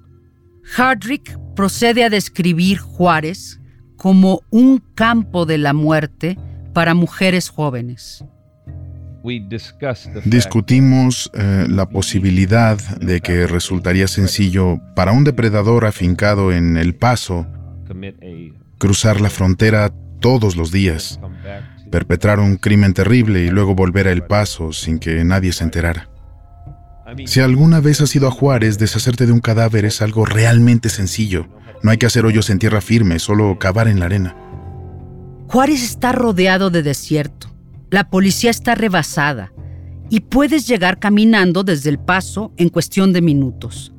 Hardrick 0.63 1.37
procede 1.55 2.03
a 2.03 2.09
describir 2.09 2.77
Juárez 2.77 3.59
como 3.95 4.41
un 4.49 4.81
campo 4.95 5.45
de 5.45 5.57
la 5.57 5.73
muerte 5.73 6.37
para 6.73 6.93
mujeres 6.93 7.49
jóvenes. 7.49 8.23
Discutimos 10.25 11.29
eh, 11.33 11.65
la 11.67 11.89
posibilidad 11.89 12.77
de 12.99 13.19
que 13.19 13.47
resultaría 13.47 14.07
sencillo 14.07 14.79
para 14.95 15.11
un 15.11 15.25
depredador 15.25 15.85
afincado 15.85 16.53
en 16.53 16.77
El 16.77 16.95
Paso 16.95 17.45
cruzar 18.77 19.19
la 19.19 19.29
frontera 19.29 19.91
todos 20.19 20.55
los 20.55 20.71
días, 20.71 21.19
perpetrar 21.91 22.39
un 22.39 22.57
crimen 22.57 22.93
terrible 22.93 23.43
y 23.43 23.49
luego 23.49 23.75
volver 23.75 24.07
a 24.07 24.11
El 24.11 24.23
Paso 24.23 24.73
sin 24.73 24.99
que 24.99 25.23
nadie 25.23 25.51
se 25.51 25.63
enterara. 25.63 26.09
Si 27.25 27.39
alguna 27.39 27.79
vez 27.79 28.01
has 28.01 28.15
ido 28.15 28.27
a 28.27 28.31
Juárez, 28.31 28.77
deshacerte 28.77 29.25
de 29.25 29.31
un 29.31 29.39
cadáver 29.39 29.85
es 29.85 30.01
algo 30.01 30.25
realmente 30.25 30.89
sencillo. 30.89 31.47
No 31.81 31.91
hay 31.91 31.97
que 31.97 32.05
hacer 32.05 32.25
hoyos 32.25 32.49
en 32.49 32.59
tierra 32.59 32.81
firme, 32.81 33.19
solo 33.19 33.57
cavar 33.57 33.87
en 33.87 33.99
la 33.99 34.05
arena. 34.05 34.35
Juárez 35.47 35.83
está 35.83 36.11
rodeado 36.11 36.69
de 36.69 36.83
desierto. 36.83 37.47
La 37.89 38.09
policía 38.09 38.51
está 38.51 38.75
rebasada 38.75 39.51
y 40.09 40.19
puedes 40.21 40.67
llegar 40.67 40.99
caminando 40.99 41.63
desde 41.63 41.89
el 41.89 41.97
paso 41.97 42.53
en 42.57 42.69
cuestión 42.69 43.13
de 43.13 43.21
minutos. 43.21 43.93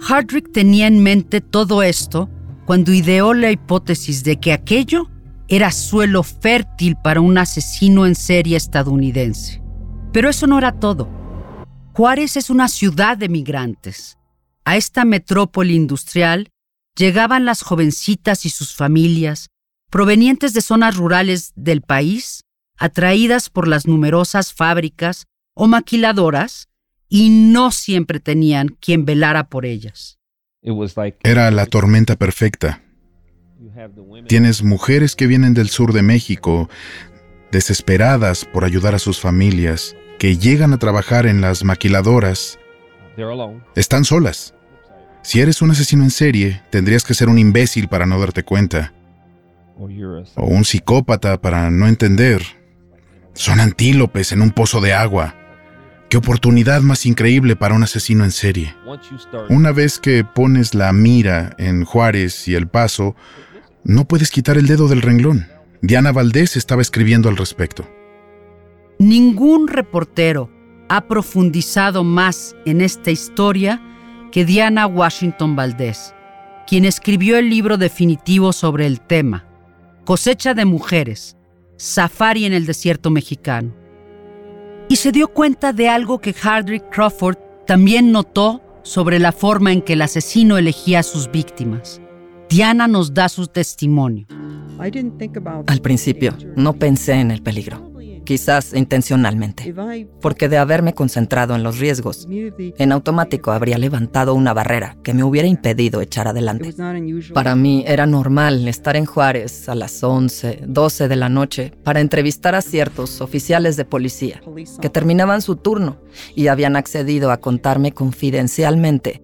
Hardrick 0.00 0.52
tenía 0.52 0.86
en 0.86 1.02
mente 1.02 1.40
todo 1.40 1.82
esto 1.82 2.28
cuando 2.66 2.92
ideó 2.92 3.34
la 3.34 3.50
hipótesis 3.50 4.22
de 4.22 4.36
que 4.36 4.52
aquello 4.52 5.10
era 5.48 5.70
suelo 5.70 6.22
fértil 6.22 6.96
para 6.96 7.20
un 7.20 7.38
asesino 7.38 8.06
en 8.06 8.14
serie 8.14 8.56
estadounidense. 8.56 9.62
Pero 10.12 10.28
eso 10.28 10.46
no 10.46 10.58
era 10.58 10.72
todo. 10.72 11.10
Juárez 11.92 12.36
es 12.36 12.50
una 12.50 12.68
ciudad 12.68 13.16
de 13.16 13.28
migrantes. 13.28 14.18
A 14.64 14.76
esta 14.76 15.04
metrópoli 15.04 15.74
industrial 15.74 16.48
llegaban 16.96 17.44
las 17.44 17.62
jovencitas 17.62 18.46
y 18.46 18.50
sus 18.50 18.74
familias, 18.74 19.48
provenientes 19.90 20.54
de 20.54 20.60
zonas 20.60 20.96
rurales 20.96 21.52
del 21.56 21.82
país, 21.82 22.42
atraídas 22.78 23.50
por 23.50 23.68
las 23.68 23.86
numerosas 23.86 24.52
fábricas 24.52 25.26
o 25.54 25.66
maquiladoras, 25.66 26.68
y 27.08 27.28
no 27.28 27.70
siempre 27.70 28.18
tenían 28.18 28.76
quien 28.80 29.04
velara 29.04 29.48
por 29.48 29.66
ellas. 29.66 30.18
Era 31.22 31.50
la 31.50 31.66
tormenta 31.66 32.16
perfecta. 32.16 32.83
Tienes 34.28 34.62
mujeres 34.62 35.16
que 35.16 35.26
vienen 35.26 35.54
del 35.54 35.68
sur 35.68 35.92
de 35.92 36.02
México, 36.02 36.68
desesperadas 37.52 38.44
por 38.44 38.64
ayudar 38.64 38.94
a 38.94 38.98
sus 38.98 39.20
familias, 39.20 39.96
que 40.18 40.36
llegan 40.36 40.72
a 40.72 40.78
trabajar 40.78 41.26
en 41.26 41.40
las 41.40 41.64
maquiladoras, 41.64 42.58
están 43.74 44.04
solas. 44.04 44.54
Si 45.22 45.40
eres 45.40 45.62
un 45.62 45.70
asesino 45.70 46.02
en 46.02 46.10
serie, 46.10 46.62
tendrías 46.70 47.04
que 47.04 47.14
ser 47.14 47.28
un 47.28 47.38
imbécil 47.38 47.88
para 47.88 48.06
no 48.06 48.18
darte 48.18 48.42
cuenta. 48.42 48.92
O 49.76 50.46
un 50.46 50.64
psicópata 50.64 51.40
para 51.40 51.70
no 51.70 51.88
entender. 51.88 52.42
Son 53.32 53.60
antílopes 53.60 54.32
en 54.32 54.42
un 54.42 54.50
pozo 54.50 54.80
de 54.80 54.92
agua. 54.92 55.34
Qué 56.08 56.18
oportunidad 56.18 56.82
más 56.82 57.06
increíble 57.06 57.56
para 57.56 57.74
un 57.74 57.82
asesino 57.82 58.24
en 58.24 58.30
serie. 58.30 58.74
Una 59.48 59.72
vez 59.72 59.98
que 59.98 60.24
pones 60.24 60.74
la 60.74 60.92
mira 60.92 61.54
en 61.58 61.84
Juárez 61.84 62.46
y 62.46 62.54
El 62.54 62.68
Paso, 62.68 63.16
no 63.84 64.06
puedes 64.06 64.30
quitar 64.30 64.56
el 64.56 64.66
dedo 64.66 64.88
del 64.88 65.02
renglón. 65.02 65.46
Diana 65.82 66.12
Valdés 66.12 66.56
estaba 66.56 66.82
escribiendo 66.82 67.28
al 67.28 67.36
respecto. 67.36 67.86
Ningún 68.98 69.68
reportero 69.68 70.50
ha 70.88 71.06
profundizado 71.06 72.04
más 72.04 72.56
en 72.64 72.80
esta 72.80 73.10
historia 73.10 73.82
que 74.32 74.44
Diana 74.44 74.86
Washington 74.86 75.56
Valdés, 75.56 76.14
quien 76.66 76.84
escribió 76.84 77.36
el 77.36 77.50
libro 77.50 77.76
definitivo 77.76 78.52
sobre 78.52 78.86
el 78.86 79.00
tema, 79.00 79.46
Cosecha 80.04 80.54
de 80.54 80.64
Mujeres, 80.64 81.36
Safari 81.76 82.46
en 82.46 82.52
el 82.52 82.66
Desierto 82.66 83.10
Mexicano. 83.10 83.74
Y 84.88 84.96
se 84.96 85.12
dio 85.12 85.28
cuenta 85.28 85.72
de 85.72 85.88
algo 85.88 86.20
que 86.20 86.32
Hardrick 86.32 86.90
Crawford 86.90 87.36
también 87.66 88.12
notó 88.12 88.62
sobre 88.82 89.18
la 89.18 89.32
forma 89.32 89.72
en 89.72 89.82
que 89.82 89.94
el 89.94 90.02
asesino 90.02 90.58
elegía 90.58 91.00
a 91.00 91.02
sus 91.02 91.30
víctimas. 91.30 92.00
Diana 92.54 92.86
nos 92.86 93.12
da 93.12 93.28
su 93.28 93.48
testimonio. 93.48 94.28
Al 95.66 95.80
principio, 95.80 96.36
no 96.54 96.74
pensé 96.74 97.14
en 97.14 97.32
el 97.32 97.42
peligro 97.42 97.90
quizás 98.24 98.72
intencionalmente, 98.72 99.74
porque 100.22 100.48
de 100.48 100.56
haberme 100.56 100.94
concentrado 100.94 101.54
en 101.56 101.64
los 101.64 101.78
riesgos, 101.78 102.26
en 102.30 102.92
automático 102.92 103.50
habría 103.50 103.76
levantado 103.76 104.34
una 104.34 104.54
barrera 104.54 104.96
que 105.02 105.12
me 105.12 105.24
hubiera 105.24 105.46
impedido 105.46 106.00
echar 106.00 106.28
adelante. 106.28 106.72
Para 107.34 107.54
mí 107.54 107.84
era 107.86 108.06
normal 108.06 108.66
estar 108.66 108.96
en 108.96 109.04
Juárez 109.04 109.68
a 109.68 109.74
las 109.74 110.02
11, 110.02 110.60
12 110.66 111.08
de 111.08 111.16
la 111.16 111.28
noche 111.28 111.74
para 111.82 112.00
entrevistar 112.00 112.54
a 112.54 112.62
ciertos 112.62 113.20
oficiales 113.20 113.76
de 113.76 113.84
policía 113.84 114.40
que 114.80 114.88
terminaban 114.88 115.42
su 115.42 115.56
turno 115.56 115.98
y 116.34 116.46
habían 116.46 116.76
accedido 116.76 117.30
a 117.30 117.40
contarme 117.40 117.92
confidencialmente 117.92 119.20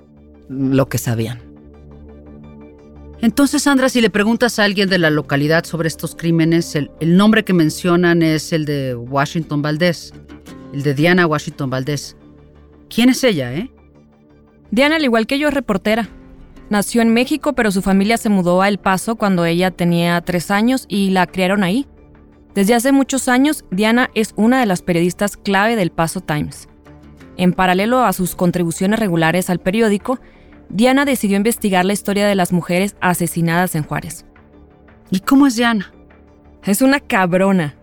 lo 0.51 0.91
que 0.91 0.99
sabían. 0.99 1.50
Entonces, 3.23 3.65
Sandra, 3.65 3.91
si 3.91 4.01
le 4.01 4.09
preguntas 4.09 4.59
a 4.59 4.65
alguien 4.65 4.89
de 4.89 4.99
la 4.99 5.11
localidad 5.11 5.65
sobre 5.65 5.89
estos 5.89 6.15
crímenes, 6.15 6.75
el, 6.75 6.91
nombre 7.01 7.45
que 7.45 7.53
mencionan 7.53 8.23
es 8.23 8.53
el 8.53 8.65
de 8.65 8.95
Washington 8.95 9.61
Valdés, 9.61 10.15
el 10.73 10.83
de 10.83 10.95
Diana 10.95 11.27
Washington 11.27 11.69
Valdés. 11.69 12.17
¿Quién 12.89 13.11
es 13.11 13.23
ella, 13.23 13.53
eh? 13.53 13.71
Diana, 14.71 14.97
al 14.97 15.05
igual 15.05 15.27
que 15.27 15.39
yo, 15.39 15.49
es 15.49 15.55
reportera. 15.55 16.09
Nació 16.71 17.03
en 17.03 17.13
México, 17.13 17.53
pero 17.53 17.71
su 17.71 17.83
familia 17.83 18.17
se 18.17 18.31
mudó 18.31 18.63
a 18.63 18.69
El 18.69 18.79
Paso 18.79 19.17
cuando 19.17 19.45
ella 19.45 19.71
tenía 19.71 20.21
tres 20.23 20.51
años 20.51 20.87
y 20.89 21.11
la 21.11 21.27
criaron 21.27 21.63
ahí. 21.63 21.87
Desde 22.55 22.75
hace 22.75 22.91
muchos 22.91 23.29
años, 23.29 23.65
Diana 23.71 24.11
es 24.15 24.33
una 24.37 24.61
de 24.61 24.67
las 24.67 24.81
periodistas 24.81 25.37
clave 25.37 25.77
del 25.77 25.91
Paso 25.91 26.21
Times. 26.21 26.69
En 27.37 27.53
paralelo 27.53 28.05
a 28.05 28.13
sus 28.13 28.35
contribuciones 28.35 28.99
regulares 28.99 29.51
al 29.51 29.61
periódico, 29.61 30.21
Diana 30.71 31.05
decidió 31.05 31.37
investigar 31.37 31.85
la 31.85 31.93
historia 31.93 32.27
de 32.27 32.37
las 32.37 32.53
mujeres 32.53 32.95
asesinadas 33.01 33.75
en 33.75 33.83
Juárez. 33.83 34.25
¿Y 35.11 35.21
cómo 35.21 35.49
es 35.49 35.57
Diana? 35.57 35.93
Es 36.65 36.81
una 36.81 37.01
cabrona, 37.01 37.75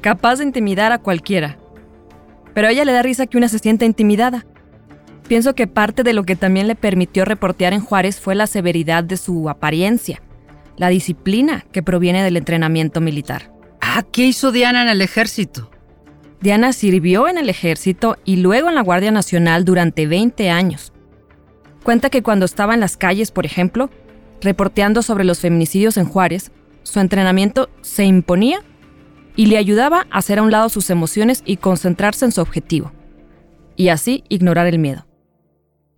capaz 0.00 0.36
de 0.36 0.44
intimidar 0.44 0.92
a 0.92 0.98
cualquiera. 0.98 1.58
Pero 2.54 2.68
a 2.68 2.70
ella 2.70 2.86
le 2.86 2.92
da 2.92 3.02
risa 3.02 3.26
que 3.26 3.36
una 3.36 3.48
se 3.48 3.58
sienta 3.58 3.84
intimidada. 3.84 4.46
Pienso 5.28 5.54
que 5.54 5.66
parte 5.66 6.02
de 6.02 6.14
lo 6.14 6.24
que 6.24 6.36
también 6.36 6.66
le 6.66 6.74
permitió 6.74 7.24
reportear 7.24 7.74
en 7.74 7.80
Juárez 7.80 8.18
fue 8.18 8.34
la 8.34 8.46
severidad 8.46 9.04
de 9.04 9.18
su 9.18 9.50
apariencia, 9.50 10.22
la 10.76 10.88
disciplina 10.88 11.66
que 11.70 11.82
proviene 11.82 12.24
del 12.24 12.38
entrenamiento 12.38 13.00
militar. 13.00 13.52
Ah, 13.82 14.04
¿qué 14.10 14.26
hizo 14.26 14.52
Diana 14.52 14.82
en 14.82 14.88
el 14.88 15.02
ejército? 15.02 15.70
Diana 16.40 16.72
sirvió 16.72 17.28
en 17.28 17.36
el 17.36 17.50
ejército 17.50 18.16
y 18.24 18.36
luego 18.36 18.70
en 18.70 18.74
la 18.74 18.80
Guardia 18.80 19.10
Nacional 19.10 19.66
durante 19.66 20.06
20 20.06 20.48
años. 20.48 20.89
Cuenta 21.82 22.10
que 22.10 22.22
cuando 22.22 22.44
estaba 22.44 22.74
en 22.74 22.80
las 22.80 22.96
calles, 22.96 23.30
por 23.30 23.46
ejemplo, 23.46 23.90
reporteando 24.40 25.02
sobre 25.02 25.24
los 25.24 25.40
feminicidios 25.40 25.96
en 25.96 26.06
Juárez, 26.06 26.52
su 26.82 27.00
entrenamiento 27.00 27.68
se 27.82 28.04
imponía 28.04 28.62
y 29.36 29.46
le 29.46 29.58
ayudaba 29.58 30.06
a 30.10 30.18
hacer 30.18 30.38
a 30.38 30.42
un 30.42 30.50
lado 30.50 30.68
sus 30.68 30.90
emociones 30.90 31.42
y 31.46 31.56
concentrarse 31.56 32.24
en 32.24 32.32
su 32.32 32.40
objetivo, 32.40 32.92
y 33.76 33.88
así 33.88 34.24
ignorar 34.28 34.66
el 34.66 34.78
miedo. 34.78 35.06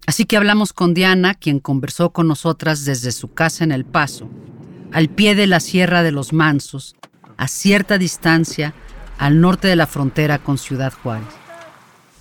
Así 0.07 0.25
que 0.25 0.37
hablamos 0.37 0.73
con 0.73 0.95
Diana, 0.95 1.35
quien 1.35 1.61
conversó 1.61 2.11
con 2.11 2.29
nosotras 2.29 2.85
desde 2.85 3.13
su 3.13 3.33
casa 3.33 3.65
en 3.65 3.73
El 3.73 3.85
Paso, 3.85 4.29
al 4.93 5.09
pie 5.09 5.35
de 5.35 5.47
la 5.47 5.61
Sierra 5.61 6.03
de 6.03 6.13
los 6.13 6.33
Mansos, 6.33 6.97
a 7.37 7.49
cierta 7.49 7.99
distancia 7.99 8.75
al 9.19 9.41
norte 9.41 9.69
de 9.69 9.77
la 9.77 9.87
frontera 9.87 10.39
con 10.39 10.59
Ciudad 10.59 10.93
Juárez. 10.93 11.29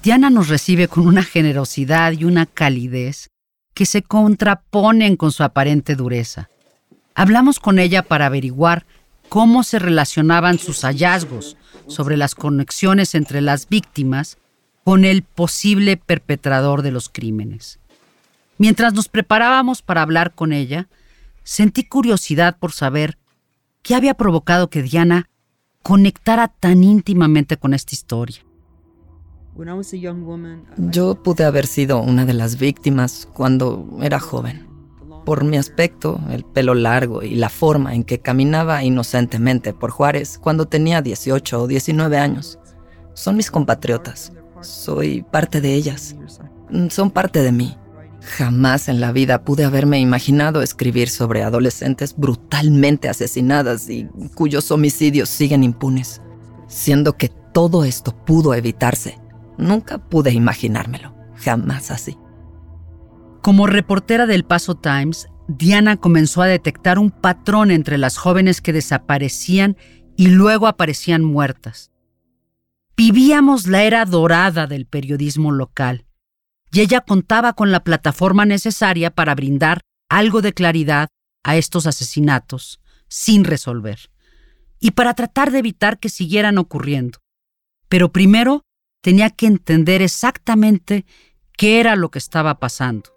Diana 0.03 0.29
nos 0.29 0.47
recibe 0.47 0.87
con 0.87 1.07
una 1.07 1.23
generosidad 1.23 2.13
y 2.13 2.25
una 2.25 2.45
calidez 2.45 3.30
que 3.73 3.85
se 3.85 4.01
contraponen 4.01 5.15
con 5.15 5.31
su 5.31 5.43
aparente 5.43 5.95
dureza. 5.95 6.49
Hablamos 7.15 7.59
con 7.59 7.79
ella 7.79 8.03
para 8.03 8.27
averiguar 8.27 8.85
cómo 9.29 9.63
se 9.63 9.79
relacionaban 9.79 10.59
sus 10.59 10.81
hallazgos 10.81 11.57
sobre 11.87 12.17
las 12.17 12.35
conexiones 12.35 13.15
entre 13.15 13.41
las 13.41 13.69
víctimas 13.69 14.37
con 14.83 15.05
el 15.05 15.23
posible 15.23 15.97
perpetrador 15.97 16.81
de 16.81 16.91
los 16.91 17.09
crímenes. 17.09 17.79
Mientras 18.57 18.93
nos 18.93 19.07
preparábamos 19.09 19.81
para 19.81 20.01
hablar 20.01 20.33
con 20.33 20.53
ella, 20.53 20.87
sentí 21.43 21.83
curiosidad 21.83 22.57
por 22.57 22.71
saber 22.71 23.17
qué 23.81 23.95
había 23.95 24.13
provocado 24.13 24.69
que 24.69 24.81
Diana 24.81 25.29
conectara 25.81 26.47
tan 26.47 26.83
íntimamente 26.83 27.57
con 27.57 27.73
esta 27.73 27.95
historia. 27.95 28.41
Yo 30.77 31.15
pude 31.15 31.43
haber 31.43 31.67
sido 31.67 32.01
una 32.01 32.25
de 32.25 32.33
las 32.33 32.57
víctimas 32.57 33.27
cuando 33.33 33.85
era 34.01 34.19
joven. 34.19 34.67
Por 35.25 35.43
mi 35.43 35.57
aspecto, 35.57 36.19
el 36.31 36.43
pelo 36.43 36.73
largo 36.73 37.21
y 37.21 37.35
la 37.35 37.49
forma 37.49 37.93
en 37.93 38.03
que 38.03 38.19
caminaba 38.19 38.83
inocentemente 38.83 39.73
por 39.73 39.91
Juárez 39.91 40.39
cuando 40.39 40.65
tenía 40.65 41.01
18 41.01 41.61
o 41.61 41.67
19 41.67 42.17
años. 42.17 42.59
Son 43.13 43.35
mis 43.35 43.51
compatriotas. 43.51 44.33
Soy 44.61 45.23
parte 45.23 45.61
de 45.61 45.75
ellas. 45.75 46.15
Son 46.89 47.11
parte 47.11 47.43
de 47.43 47.51
mí. 47.51 47.77
Jamás 48.21 48.87
en 48.87 49.01
la 49.01 49.11
vida 49.11 49.43
pude 49.43 49.63
haberme 49.63 49.99
imaginado 49.99 50.61
escribir 50.61 51.09
sobre 51.09 51.43
adolescentes 51.43 52.15
brutalmente 52.15 53.09
asesinadas 53.09 53.89
y 53.89 54.07
cuyos 54.35 54.71
homicidios 54.71 55.29
siguen 55.29 55.63
impunes, 55.63 56.21
siendo 56.67 57.17
que 57.17 57.29
todo 57.53 57.83
esto 57.83 58.15
pudo 58.25 58.53
evitarse. 58.53 59.20
Nunca 59.61 59.99
pude 59.99 60.31
imaginármelo, 60.31 61.15
jamás 61.35 61.91
así. 61.91 62.17
Como 63.43 63.67
reportera 63.67 64.25
del 64.25 64.43
Paso 64.43 64.73
Times, 64.75 65.27
Diana 65.47 65.97
comenzó 65.97 66.41
a 66.41 66.47
detectar 66.47 66.97
un 66.97 67.11
patrón 67.11 67.69
entre 67.69 67.99
las 67.99 68.17
jóvenes 68.17 68.59
que 68.59 68.73
desaparecían 68.73 69.77
y 70.17 70.29
luego 70.29 70.65
aparecían 70.65 71.23
muertas. 71.23 71.91
Vivíamos 72.97 73.67
la 73.67 73.83
era 73.83 74.05
dorada 74.05 74.65
del 74.65 74.87
periodismo 74.87 75.51
local 75.51 76.05
y 76.71 76.81
ella 76.81 77.01
contaba 77.01 77.53
con 77.53 77.71
la 77.71 77.83
plataforma 77.83 78.45
necesaria 78.45 79.11
para 79.11 79.35
brindar 79.35 79.81
algo 80.09 80.41
de 80.41 80.53
claridad 80.53 81.09
a 81.43 81.55
estos 81.55 81.85
asesinatos 81.85 82.81
sin 83.07 83.43
resolver 83.43 84.09
y 84.79 84.91
para 84.91 85.13
tratar 85.13 85.51
de 85.51 85.59
evitar 85.59 85.99
que 85.99 86.09
siguieran 86.09 86.57
ocurriendo. 86.57 87.19
Pero 87.89 88.11
primero 88.11 88.63
tenía 89.01 89.29
que 89.29 89.47
entender 89.47 90.01
exactamente 90.01 91.05
qué 91.57 91.79
era 91.79 91.95
lo 91.95 92.09
que 92.09 92.19
estaba 92.19 92.55
pasando. 92.59 93.09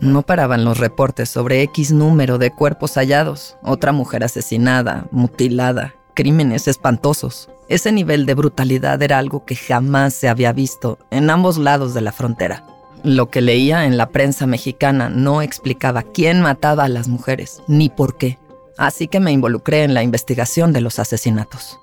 No 0.00 0.22
paraban 0.22 0.64
los 0.64 0.78
reportes 0.78 1.28
sobre 1.28 1.62
X 1.62 1.92
número 1.92 2.38
de 2.38 2.50
cuerpos 2.50 2.94
hallados, 2.94 3.56
otra 3.62 3.92
mujer 3.92 4.24
asesinada, 4.24 5.06
mutilada, 5.12 5.94
crímenes 6.14 6.66
espantosos. 6.66 7.48
Ese 7.68 7.92
nivel 7.92 8.26
de 8.26 8.34
brutalidad 8.34 9.00
era 9.00 9.18
algo 9.18 9.44
que 9.44 9.54
jamás 9.54 10.14
se 10.14 10.28
había 10.28 10.52
visto 10.52 10.98
en 11.10 11.30
ambos 11.30 11.56
lados 11.56 11.94
de 11.94 12.00
la 12.00 12.10
frontera. 12.10 12.66
Lo 13.04 13.30
que 13.30 13.40
leía 13.40 13.86
en 13.86 13.96
la 13.96 14.08
prensa 14.08 14.46
mexicana 14.46 15.08
no 15.08 15.40
explicaba 15.40 16.02
quién 16.02 16.40
mataba 16.40 16.84
a 16.84 16.88
las 16.88 17.06
mujeres, 17.06 17.62
ni 17.68 17.88
por 17.88 18.18
qué. 18.18 18.38
Así 18.76 19.06
que 19.06 19.20
me 19.20 19.30
involucré 19.30 19.84
en 19.84 19.94
la 19.94 20.02
investigación 20.02 20.72
de 20.72 20.80
los 20.80 20.98
asesinatos. 20.98 21.78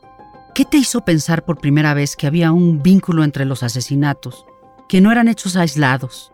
¿Qué 0.54 0.66
te 0.66 0.78
hizo 0.78 1.02
pensar 1.02 1.46
por 1.46 1.60
primera 1.60 1.94
vez 1.94 2.16
que 2.16 2.28
había 2.28 2.52
un 2.52 2.82
vínculo 2.82 3.24
entre 3.24 3.46
los 3.46 3.64
asesinatos, 3.64 4.46
que 4.88 5.02
no 5.02 5.12
eran 5.12 5.28
hechos 5.28 5.56
aislados? 5.56 6.32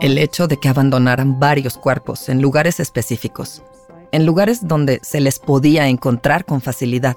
El 0.00 0.18
hecho 0.18 0.46
de 0.46 0.58
que 0.58 0.68
abandonaran 0.68 1.38
varios 1.38 1.78
cuerpos 1.78 2.28
en 2.28 2.42
lugares 2.42 2.80
específicos, 2.80 3.62
en 4.12 4.26
lugares 4.26 4.66
donde 4.66 5.00
se 5.02 5.20
les 5.20 5.38
podía 5.38 5.88
encontrar 5.88 6.44
con 6.44 6.60
facilidad. 6.60 7.16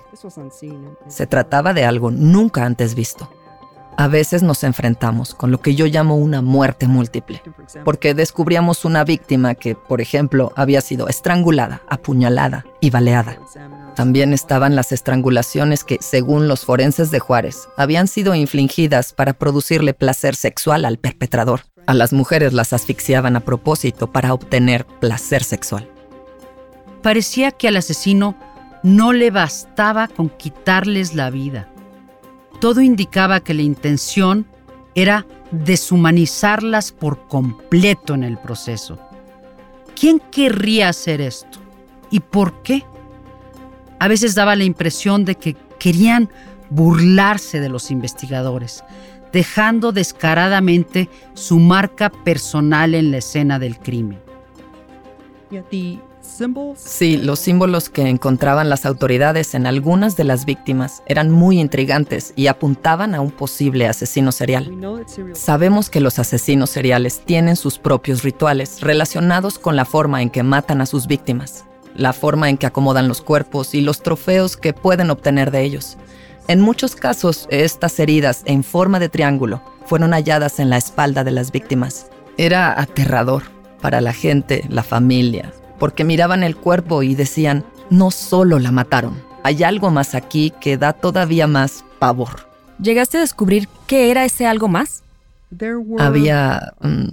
Se 1.07 1.27
trataba 1.27 1.73
de 1.73 1.85
algo 1.85 2.11
nunca 2.11 2.65
antes 2.65 2.95
visto. 2.95 3.29
A 3.97 4.07
veces 4.07 4.41
nos 4.41 4.63
enfrentamos 4.63 5.35
con 5.35 5.51
lo 5.51 5.59
que 5.59 5.75
yo 5.75 5.85
llamo 5.85 6.15
una 6.15 6.41
muerte 6.41 6.87
múltiple, 6.87 7.41
porque 7.83 8.13
descubríamos 8.13 8.85
una 8.85 9.03
víctima 9.03 9.53
que, 9.53 9.75
por 9.75 9.99
ejemplo, 9.99 10.53
había 10.55 10.81
sido 10.81 11.07
estrangulada, 11.09 11.81
apuñalada 11.89 12.65
y 12.79 12.89
baleada. 12.89 13.37
También 13.95 14.33
estaban 14.33 14.75
las 14.75 14.91
estrangulaciones 14.91 15.83
que, 15.83 15.97
según 15.99 16.47
los 16.47 16.65
forenses 16.65 17.11
de 17.11 17.19
Juárez, 17.19 17.67
habían 17.77 18.07
sido 18.07 18.33
infligidas 18.35 19.13
para 19.13 19.33
producirle 19.33 19.93
placer 19.93 20.35
sexual 20.35 20.85
al 20.85 20.97
perpetrador. 20.97 21.61
A 21.87 21.93
las 21.93 22.13
mujeres 22.13 22.53
las 22.53 22.73
asfixiaban 22.73 23.35
a 23.35 23.41
propósito 23.41 24.11
para 24.11 24.33
obtener 24.33 24.85
placer 24.85 25.43
sexual. 25.43 25.89
Parecía 27.01 27.51
que 27.51 27.67
al 27.67 27.77
asesino 27.77 28.35
no 28.83 29.13
le 29.13 29.31
bastaba 29.31 30.07
con 30.07 30.29
quitarles 30.29 31.13
la 31.15 31.29
vida. 31.29 31.67
Todo 32.59 32.81
indicaba 32.81 33.39
que 33.39 33.53
la 33.53 33.63
intención 33.63 34.45
era 34.95 35.25
deshumanizarlas 35.51 36.91
por 36.91 37.27
completo 37.27 38.13
en 38.13 38.23
el 38.23 38.37
proceso. 38.37 38.99
¿Quién 39.99 40.19
querría 40.31 40.89
hacer 40.89 41.21
esto? 41.21 41.59
¿Y 42.09 42.19
por 42.19 42.61
qué? 42.63 42.85
A 44.01 44.07
veces 44.07 44.33
daba 44.33 44.55
la 44.55 44.63
impresión 44.63 45.25
de 45.25 45.35
que 45.35 45.55
querían 45.77 46.27
burlarse 46.71 47.59
de 47.59 47.69
los 47.69 47.91
investigadores, 47.91 48.83
dejando 49.31 49.91
descaradamente 49.91 51.07
su 51.35 51.59
marca 51.59 52.09
personal 52.09 52.95
en 52.95 53.11
la 53.11 53.17
escena 53.17 53.59
del 53.59 53.77
crimen. 53.77 54.17
Sí, 56.77 57.17
los 57.17 57.37
símbolos 57.37 57.89
que 57.91 58.09
encontraban 58.09 58.69
las 58.69 58.87
autoridades 58.87 59.53
en 59.53 59.67
algunas 59.67 60.17
de 60.17 60.23
las 60.23 60.45
víctimas 60.45 61.03
eran 61.05 61.29
muy 61.29 61.59
intrigantes 61.59 62.33
y 62.35 62.47
apuntaban 62.47 63.13
a 63.13 63.21
un 63.21 63.29
posible 63.29 63.87
asesino 63.87 64.31
serial. 64.31 64.71
Sabemos 65.33 65.91
que 65.91 66.01
los 66.01 66.17
asesinos 66.17 66.71
seriales 66.71 67.21
tienen 67.23 67.55
sus 67.55 67.77
propios 67.77 68.23
rituales 68.23 68.81
relacionados 68.81 69.59
con 69.59 69.75
la 69.75 69.85
forma 69.85 70.23
en 70.23 70.31
que 70.31 70.41
matan 70.41 70.81
a 70.81 70.87
sus 70.87 71.05
víctimas, 71.05 71.65
la 71.95 72.13
forma 72.13 72.49
en 72.49 72.57
que 72.57 72.65
acomodan 72.65 73.07
los 73.07 73.21
cuerpos 73.21 73.73
y 73.73 73.81
los 73.81 74.01
trofeos 74.01 74.57
que 74.57 74.73
pueden 74.73 75.11
obtener 75.11 75.51
de 75.51 75.63
ellos. 75.63 75.97
En 76.47 76.59
muchos 76.59 76.95
casos, 76.95 77.47
estas 77.49 77.99
heridas 77.99 78.43
en 78.45 78.63
forma 78.63 78.99
de 78.99 79.09
triángulo 79.09 79.61
fueron 79.85 80.11
halladas 80.11 80.59
en 80.59 80.69
la 80.69 80.77
espalda 80.77 81.23
de 81.23 81.31
las 81.31 81.51
víctimas. 81.51 82.07
Era 82.37 82.79
aterrador 82.79 83.43
para 83.81 84.01
la 84.01 84.13
gente, 84.13 84.63
la 84.69 84.83
familia, 84.83 85.53
porque 85.79 86.03
miraban 86.03 86.43
el 86.43 86.55
cuerpo 86.55 87.03
y 87.03 87.15
decían, 87.15 87.65
no 87.89 88.11
solo 88.11 88.59
la 88.59 88.71
mataron, 88.71 89.21
hay 89.43 89.63
algo 89.63 89.91
más 89.91 90.15
aquí 90.15 90.53
que 90.61 90.77
da 90.77 90.93
todavía 90.93 91.47
más 91.47 91.83
pavor. 91.99 92.47
¿Llegaste 92.81 93.17
a 93.17 93.21
descubrir 93.21 93.67
qué 93.87 94.11
era 94.11 94.25
ese 94.25 94.47
algo 94.47 94.67
más? 94.67 95.03
Había... 95.99 96.73
Mm, 96.81 97.07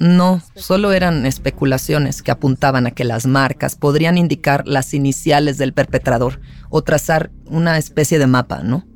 no, 0.00 0.42
solo 0.54 0.92
eran 0.92 1.26
especulaciones 1.26 2.22
que 2.22 2.30
apuntaban 2.30 2.86
a 2.86 2.90
que 2.92 3.04
las 3.04 3.26
marcas 3.26 3.76
podrían 3.76 4.18
indicar 4.18 4.66
las 4.66 4.94
iniciales 4.94 5.58
del 5.58 5.72
perpetrador 5.72 6.40
o 6.70 6.82
trazar 6.82 7.30
una 7.46 7.76
especie 7.76 8.18
de 8.18 8.26
mapa, 8.26 8.62
¿no? 8.62 8.86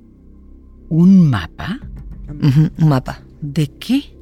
¿Un 0.88 1.28
mapa? 1.28 1.80
un 2.28 2.88
mapa. 2.88 3.20
¿De 3.40 3.66
qué? 3.78 4.16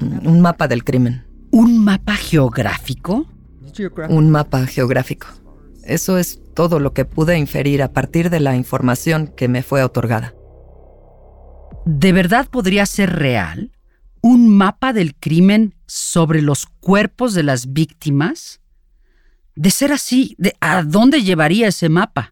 Un 0.00 0.40
mapa 0.40 0.66
del 0.66 0.82
crimen. 0.82 1.24
¿Un 1.50 1.84
mapa 1.84 2.14
geográfico? 2.16 3.26
Un 4.08 4.30
mapa 4.30 4.66
geográfico. 4.66 5.26
Eso 5.84 6.16
es 6.16 6.40
todo 6.54 6.80
lo 6.80 6.94
que 6.94 7.04
pude 7.04 7.36
inferir 7.36 7.82
a 7.82 7.92
partir 7.92 8.30
de 8.30 8.40
la 8.40 8.56
información 8.56 9.26
que 9.26 9.48
me 9.48 9.62
fue 9.62 9.82
otorgada. 9.82 10.34
¿De 11.84 12.12
verdad 12.12 12.48
podría 12.50 12.86
ser 12.86 13.10
real? 13.10 13.73
¿Un 14.26 14.48
mapa 14.48 14.94
del 14.94 15.14
crimen 15.14 15.74
sobre 15.86 16.40
los 16.40 16.64
cuerpos 16.80 17.34
de 17.34 17.42
las 17.42 17.74
víctimas? 17.74 18.62
De 19.54 19.70
ser 19.70 19.92
así, 19.92 20.34
¿a 20.60 20.82
dónde 20.82 21.22
llevaría 21.22 21.68
ese 21.68 21.90
mapa? 21.90 22.30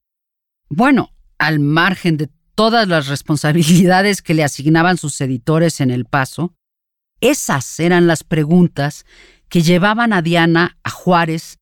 Bueno, 0.70 1.12
al 1.37 1.59
margen 1.59 2.16
de 2.16 2.31
todas 2.55 2.88
las 2.88 3.09
responsabilidades 3.09 4.22
que 4.22 4.33
le 4.33 4.42
asignaban 4.42 4.96
sus 4.96 5.20
editores 5.20 5.83
en 5.83 5.90
El 5.90 6.07
Paso, 6.07 6.55
esas 7.20 7.78
eran 7.78 8.07
las 8.07 8.24
preguntas 8.24 9.05
que 9.50 9.61
llevaban 9.61 10.14
a 10.14 10.22
Diana 10.22 10.78
a 10.85 10.88
Juárez 10.88 11.59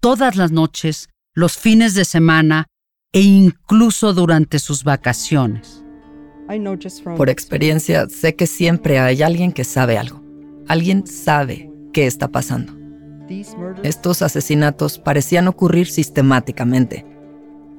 todas 0.00 0.36
las 0.36 0.52
noches, 0.52 1.08
los 1.32 1.56
fines 1.56 1.94
de 1.94 2.04
semana 2.04 2.66
e 3.10 3.22
incluso 3.22 4.12
durante 4.12 4.58
sus 4.58 4.84
vacaciones. 4.84 5.81
Por 7.16 7.30
experiencia, 7.30 8.08
sé 8.08 8.34
que 8.34 8.46
siempre 8.46 8.98
hay 8.98 9.22
alguien 9.22 9.52
que 9.52 9.64
sabe 9.64 9.98
algo. 9.98 10.22
Alguien 10.68 11.06
sabe 11.06 11.70
qué 11.92 12.06
está 12.06 12.28
pasando. 12.28 12.74
Estos 13.82 14.22
asesinatos 14.22 14.98
parecían 14.98 15.48
ocurrir 15.48 15.86
sistemáticamente. 15.86 17.06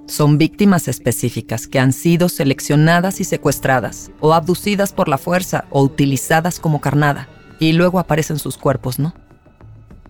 Son 0.08 0.38
víctimas 0.38 0.88
específicas 0.88 1.68
que 1.68 1.80
han 1.80 1.94
sido 1.94 2.28
seleccionadas 2.28 3.22
y 3.22 3.24
secuestradas, 3.24 4.12
o 4.20 4.34
abducidas 4.34 4.92
por 4.92 5.08
la 5.08 5.18
fuerza, 5.18 5.66
o 5.70 5.82
utilizadas 5.82 6.60
como 6.60 6.82
carnada, 6.82 7.30
y 7.60 7.74
luego 7.74 8.00
aparecen 8.00 8.40
sus 8.40 8.58
cuerpos, 8.58 9.00
¿no? 9.00 9.14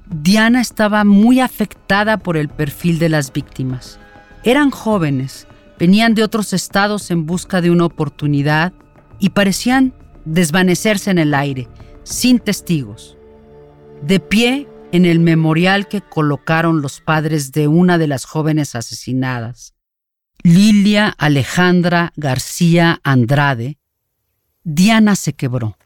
Diana 0.09 0.61
estaba 0.61 1.03
muy 1.03 1.39
afectada 1.39 2.17
por 2.17 2.37
el 2.37 2.49
perfil 2.49 2.99
de 2.99 3.09
las 3.09 3.31
víctimas. 3.31 3.99
Eran 4.43 4.71
jóvenes, 4.71 5.47
venían 5.83 6.15
de 6.15 6.23
otros 6.23 6.53
estados 6.53 7.11
en 7.11 7.25
busca 7.25 7.59
de 7.59 7.69
una 7.69 7.83
oportunidad 7.83 8.71
y 9.19 9.31
parecían 9.31 9.93
desvanecerse 10.23 11.11
en 11.11 11.17
el 11.17 11.33
aire, 11.33 11.67
sin 12.03 12.39
testigos. 12.39 13.17
De 14.01 14.21
pie 14.21 14.69
en 14.93 15.03
el 15.03 15.19
memorial 15.19 15.89
que 15.89 15.99
colocaron 15.99 16.81
los 16.81 17.01
padres 17.01 17.51
de 17.51 17.67
una 17.67 17.97
de 17.97 18.07
las 18.07 18.23
jóvenes 18.23 18.75
asesinadas, 18.75 19.73
Lilia 20.41 21.13
Alejandra 21.17 22.13
García 22.15 23.01
Andrade, 23.03 23.77
Diana 24.63 25.17
se 25.17 25.33
quebró. 25.33 25.77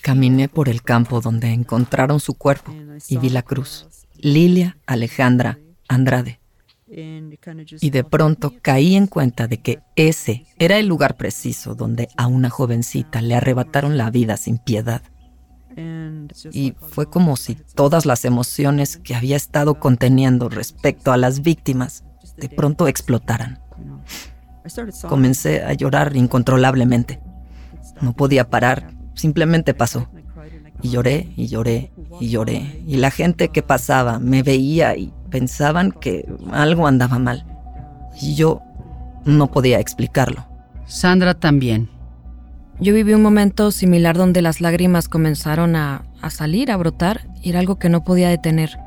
Caminé 0.00 0.48
por 0.48 0.68
el 0.68 0.82
campo 0.82 1.20
donde 1.20 1.48
encontraron 1.48 2.20
su 2.20 2.34
cuerpo 2.34 2.72
y 3.08 3.16
vi 3.16 3.30
la 3.30 3.42
cruz. 3.42 3.88
Lilia 4.14 4.76
Alejandra 4.86 5.58
Andrade. 5.88 6.41
Y 7.80 7.90
de 7.90 8.04
pronto 8.04 8.52
caí 8.60 8.96
en 8.96 9.06
cuenta 9.06 9.48
de 9.48 9.58
que 9.58 9.80
ese 9.96 10.44
era 10.58 10.78
el 10.78 10.86
lugar 10.86 11.16
preciso 11.16 11.74
donde 11.74 12.08
a 12.16 12.26
una 12.26 12.50
jovencita 12.50 13.22
le 13.22 13.34
arrebataron 13.34 13.96
la 13.96 14.10
vida 14.10 14.36
sin 14.36 14.58
piedad. 14.58 15.02
Y 16.52 16.74
fue 16.90 17.08
como 17.08 17.36
si 17.36 17.54
todas 17.74 18.04
las 18.04 18.26
emociones 18.26 18.98
que 18.98 19.14
había 19.14 19.36
estado 19.36 19.80
conteniendo 19.80 20.50
respecto 20.50 21.12
a 21.12 21.16
las 21.16 21.40
víctimas 21.40 22.04
de 22.36 22.50
pronto 22.50 22.86
explotaran. 22.88 23.60
Comencé 25.08 25.62
a 25.62 25.72
llorar 25.72 26.14
incontrolablemente. 26.14 27.20
No 28.02 28.12
podía 28.12 28.50
parar, 28.50 28.92
simplemente 29.14 29.72
pasó. 29.72 30.08
Y 30.82 30.90
lloré 30.90 31.32
y 31.36 31.46
lloré 31.46 31.92
y 32.20 32.28
lloré. 32.28 32.82
Y 32.86 32.96
la 32.96 33.10
gente 33.10 33.48
que 33.48 33.62
pasaba 33.62 34.18
me 34.18 34.42
veía 34.42 34.94
y 34.96 35.12
pensaban 35.32 35.90
que 35.90 36.28
algo 36.52 36.86
andaba 36.86 37.18
mal. 37.18 37.44
Y 38.20 38.36
yo 38.36 38.60
no 39.24 39.50
podía 39.50 39.80
explicarlo. 39.80 40.46
Sandra 40.86 41.34
también. 41.34 41.88
Yo 42.78 42.94
viví 42.94 43.14
un 43.14 43.22
momento 43.22 43.70
similar 43.70 44.16
donde 44.16 44.42
las 44.42 44.60
lágrimas 44.60 45.08
comenzaron 45.08 45.74
a, 45.74 46.04
salir, 46.30 46.70
a 46.70 46.76
brotar, 46.76 47.28
y 47.42 47.50
era 47.50 47.60
algo 47.60 47.78
que 47.78 47.88
no 47.88 48.04
podía 48.04 48.28
detener. 48.28 48.78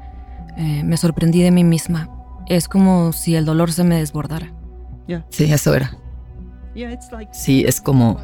Eh, 0.57 0.83
me 0.83 0.97
sorprendí 0.97 1.41
de 1.41 1.51
mí 1.51 1.63
misma. 1.63 2.09
Es 2.47 2.67
como 2.67 3.11
si 3.11 3.35
el 3.35 3.45
dolor 3.45 3.71
se 3.71 3.83
me 3.83 3.97
desbordara. 3.97 4.53
Sí, 5.29 5.51
eso 5.51 5.73
era. 5.73 5.97
Sí, 7.31 7.63
es 7.65 7.79
como, 7.81 8.19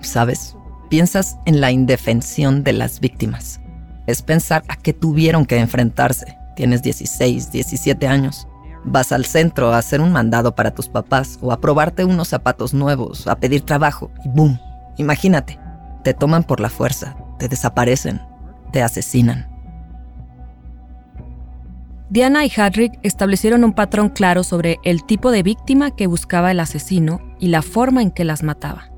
¿sabes? 0.00 0.56
Piensas 0.90 1.38
en 1.46 1.60
la 1.60 1.70
indefensión 1.70 2.64
de 2.64 2.72
las 2.72 3.00
víctimas. 3.00 3.60
Es 4.06 4.22
pensar 4.22 4.64
a 4.68 4.76
qué 4.76 4.92
tuvieron 4.92 5.46
que 5.46 5.58
enfrentarse. 5.58 6.36
Tienes 6.54 6.82
16, 6.82 7.50
17 7.50 8.06
años. 8.06 8.46
Vas 8.84 9.12
al 9.12 9.24
centro 9.24 9.72
a 9.72 9.78
hacer 9.78 10.00
un 10.00 10.12
mandado 10.12 10.54
para 10.54 10.72
tus 10.72 10.88
papás 10.88 11.38
o 11.40 11.52
a 11.52 11.60
probarte 11.60 12.04
unos 12.04 12.28
zapatos 12.28 12.74
nuevos, 12.74 13.26
a 13.26 13.36
pedir 13.36 13.62
trabajo 13.62 14.10
y 14.24 14.28
¡boom! 14.28 14.58
Imagínate, 14.96 15.58
te 16.02 16.14
toman 16.14 16.44
por 16.44 16.60
la 16.60 16.68
fuerza, 16.68 17.16
te 17.38 17.48
desaparecen, 17.48 18.20
te 18.72 18.82
asesinan. 18.82 19.48
Diana 22.10 22.44
y 22.44 22.52
Hadrick 22.54 22.98
establecieron 23.02 23.64
un 23.64 23.72
patrón 23.72 24.10
claro 24.10 24.44
sobre 24.44 24.78
el 24.84 25.02
tipo 25.04 25.30
de 25.30 25.42
víctima 25.42 25.96
que 25.96 26.06
buscaba 26.06 26.50
el 26.50 26.60
asesino 26.60 27.20
y 27.38 27.48
la 27.48 27.62
forma 27.62 28.02
en 28.02 28.10
que 28.10 28.24
las 28.24 28.42
mataba. 28.42 28.90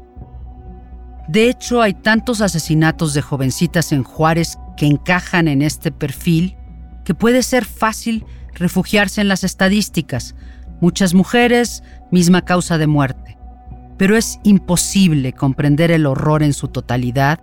De 1.28 1.48
hecho, 1.48 1.80
hay 1.80 1.94
tantos 1.94 2.40
asesinatos 2.40 3.14
de 3.14 3.22
jovencitas 3.22 3.92
en 3.92 4.02
Juárez 4.02 4.58
que 4.76 4.86
encajan 4.86 5.46
en 5.46 5.62
este 5.62 5.92
perfil 5.92 6.56
que 7.04 7.14
puede 7.14 7.42
ser 7.42 7.64
fácil 7.64 8.24
refugiarse 8.54 9.20
en 9.20 9.28
las 9.28 9.44
estadísticas. 9.44 10.34
Muchas 10.80 11.14
mujeres, 11.14 11.82
misma 12.10 12.42
causa 12.44 12.78
de 12.78 12.86
muerte. 12.86 13.38
Pero 13.96 14.16
es 14.16 14.38
imposible 14.42 15.32
comprender 15.32 15.90
el 15.90 16.06
horror 16.06 16.42
en 16.42 16.52
su 16.52 16.68
totalidad 16.68 17.40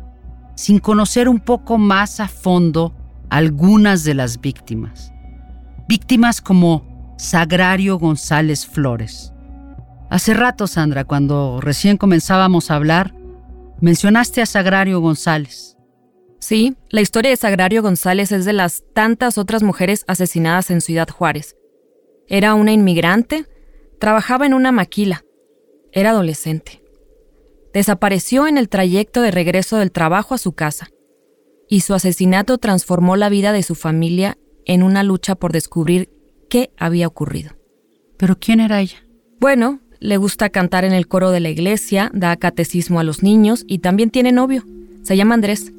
sin 0.56 0.80
conocer 0.80 1.30
un 1.30 1.40
poco 1.40 1.78
más 1.78 2.20
a 2.20 2.28
fondo 2.28 2.94
algunas 3.30 4.04
de 4.04 4.14
las 4.14 4.42
víctimas. 4.42 5.14
Víctimas 5.88 6.42
como 6.42 7.16
Sagrario 7.18 7.98
González 7.98 8.66
Flores. 8.66 9.34
Hace 10.10 10.34
rato, 10.34 10.68
Sandra, 10.68 11.06
cuando 11.06 11.62
recién 11.62 11.98
comenzábamos 11.98 12.70
a 12.70 12.76
hablar, 12.76 13.14
mencionaste 13.80 14.42
a 14.42 14.46
Sagrario 14.46 15.00
González. 15.00 15.78
Sí, 16.42 16.76
la 16.90 17.02
historia 17.02 17.30
de 17.30 17.38
Sagrario 17.38 17.84
González 17.84 18.32
es 18.32 18.46
de 18.46 18.54
las 18.54 18.84
tantas 18.94 19.38
otras 19.38 19.62
mujeres 19.62 20.04
asesinadas 20.08 20.72
en 20.72 20.82
Ciudad 20.82 21.08
Juárez. 21.08 21.56
Era 22.28 22.56
una 22.56 22.74
inmigrante, 22.74 23.46
trabajaba 24.00 24.48
en 24.48 24.56
una 24.56 24.72
maquila, 24.72 25.24
era 25.92 26.10
adolescente. 26.10 26.82
Desapareció 27.74 28.48
en 28.48 28.58
el 28.58 28.70
trayecto 28.70 29.22
de 29.22 29.30
regreso 29.30 29.78
del 29.78 29.92
trabajo 29.92 30.34
a 30.34 30.40
su 30.40 30.54
casa, 30.54 30.90
y 31.70 31.82
su 31.82 31.94
asesinato 31.94 32.58
transformó 32.58 33.16
la 33.18 33.30
vida 33.30 33.54
de 33.54 33.62
su 33.62 33.76
familia 33.76 34.36
en 34.66 34.82
una 34.82 35.04
lucha 35.04 35.36
por 35.36 35.54
descubrir 35.54 36.10
qué 36.50 36.72
había 36.76 37.06
ocurrido. 37.06 37.52
¿Pero 38.18 38.40
quién 38.40 38.62
era 38.62 38.82
ella? 38.82 39.06
Bueno, 39.40 39.80
le 40.00 40.18
gusta 40.18 40.50
cantar 40.50 40.86
en 40.86 40.94
el 40.94 41.08
coro 41.08 41.30
de 41.30 41.40
la 41.40 41.50
iglesia, 41.50 42.10
da 42.16 42.36
catecismo 42.36 43.00
a 43.00 43.04
los 43.04 43.22
niños 43.22 43.64
y 43.68 43.78
también 43.78 44.10
tiene 44.10 44.32
novio. 44.32 44.66
Se 45.04 45.16
llama 45.16 45.36
Andrés. 45.36 45.72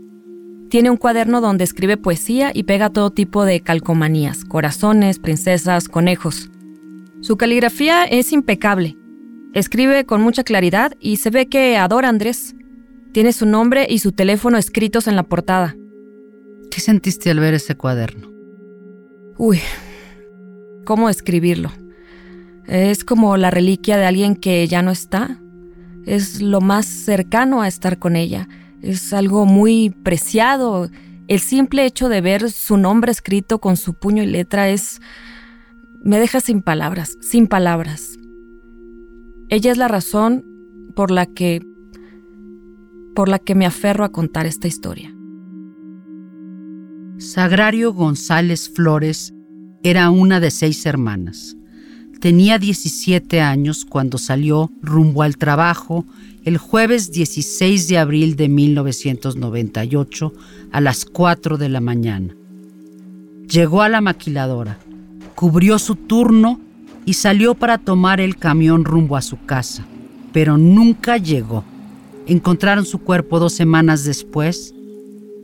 Tiene 0.73 0.89
un 0.89 0.97
cuaderno 0.97 1.43
donde 1.43 1.65
escribe 1.65 1.99
poesía 1.99 2.51
y 2.55 2.63
pega 2.63 2.89
todo 2.89 3.11
tipo 3.11 3.45
de 3.45 3.61
calcomanías, 3.61 4.47
corazones, 4.47 5.19
princesas, 5.19 5.87
conejos. 5.87 6.51
Su 7.21 7.37
caligrafía 7.37 8.05
es 8.05 8.33
impecable. 8.33 8.97
Escribe 9.53 10.07
con 10.07 10.23
mucha 10.23 10.45
claridad 10.45 10.95
y 10.99 11.19
se 11.19 11.29
ve 11.29 11.47
que 11.47 11.77
adora 11.77 12.09
a 12.09 12.09
Andrés. 12.09 12.55
Tiene 13.13 13.35
su 13.35 13.45
nombre 13.45 13.87
y 13.87 13.99
su 13.99 14.13
teléfono 14.13 14.57
escritos 14.57 15.09
en 15.09 15.17
la 15.17 15.25
portada. 15.25 15.77
¿Qué 16.71 16.81
sentiste 16.81 17.31
al 17.31 17.41
ver 17.41 17.53
ese 17.53 17.75
cuaderno? 17.75 18.31
Uy, 19.37 19.61
¿cómo 20.87 21.11
escribirlo? 21.11 21.71
Es 22.67 23.05
como 23.05 23.37
la 23.37 23.51
reliquia 23.51 23.99
de 23.99 24.07
alguien 24.07 24.37
que 24.37 24.67
ya 24.67 24.81
no 24.81 24.91
está. 24.91 25.39
Es 26.07 26.41
lo 26.41 26.63
más 26.63 26.87
cercano 26.87 27.61
a 27.61 27.69
estar 27.69 27.99
con 27.99 28.17
ella 28.17 28.49
es 28.83 29.13
algo 29.13 29.47
muy 29.47 29.91
preciado. 30.03 30.91
El 31.29 31.41
simple 31.41 31.87
hecho 31.87 32.09
de 32.09 32.21
ver 32.21 32.51
su 32.51 32.77
nombre 32.77 33.13
escrito 33.13 33.61
con 33.61 33.77
su 33.77 33.95
puño 33.95 34.23
y 34.23 34.27
letra 34.27 34.69
es... 34.69 35.01
me 36.03 36.19
deja 36.19 36.41
sin 36.41 36.63
palabras, 36.63 37.17
sin 37.21 37.47
palabras. 37.47 38.19
Ella 39.49 39.73
es 39.73 39.79
la 39.79 39.89
razón 39.89 40.45
por 40.95 41.11
la 41.11 41.27
que... 41.27 41.63
por 43.15 43.29
la 43.29 43.39
que 43.39 43.55
me 43.55 43.67
aferro 43.67 44.05
a 44.05 44.13
contar 44.13 44.47
esta 44.47 44.67
historia. 44.67 45.15
Sagrario 47.19 47.93
González 47.93 48.69
Flores 48.75 49.33
era 49.85 50.11
una 50.11 50.41
de 50.41 50.51
seis 50.51 50.85
hermanas. 50.87 51.57
Tenía 52.23 52.61
17 52.61 53.41
años 53.41 53.85
cuando 53.85 54.17
salió 54.17 54.71
rumbo 54.81 55.25
al 55.25 55.37
trabajo 55.37 56.05
el 56.45 56.57
jueves 56.57 57.11
16 57.11 57.89
de 57.89 57.99
abril 57.99 58.37
de 58.37 58.49
1998 58.49 60.33
a 60.71 60.81
las 60.81 61.05
4 61.05 61.59
de 61.59 61.69
la 61.69 61.81
mañana. 61.81 62.37
Llegó 63.51 63.83
a 63.83 63.89
la 63.89 64.01
maquiladora, 64.01 64.79
cubrió 65.35 65.81
su 65.81 65.97
turno 65.97 66.61
y 67.05 67.15
salió 67.15 67.57
para 67.57 67.79
tomar 67.79 68.21
el 68.21 68.37
camión 68.37 68.85
rumbo 68.85 69.17
a 69.17 69.23
su 69.23 69.45
casa, 69.45 69.85
pero 70.33 70.57
nunca 70.57 71.17
llegó. 71.17 71.65
Encontraron 72.29 72.85
su 72.85 73.01
cuerpo 73.01 73.41
dos 73.41 73.53
semanas 73.53 74.05
después, 74.05 74.77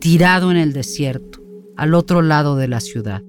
tirado 0.00 0.52
en 0.52 0.56
el 0.56 0.72
desierto, 0.72 1.40
al 1.76 1.94
otro 1.94 2.22
lado 2.22 2.54
de 2.54 2.68
la 2.68 2.78
ciudad. 2.78 3.24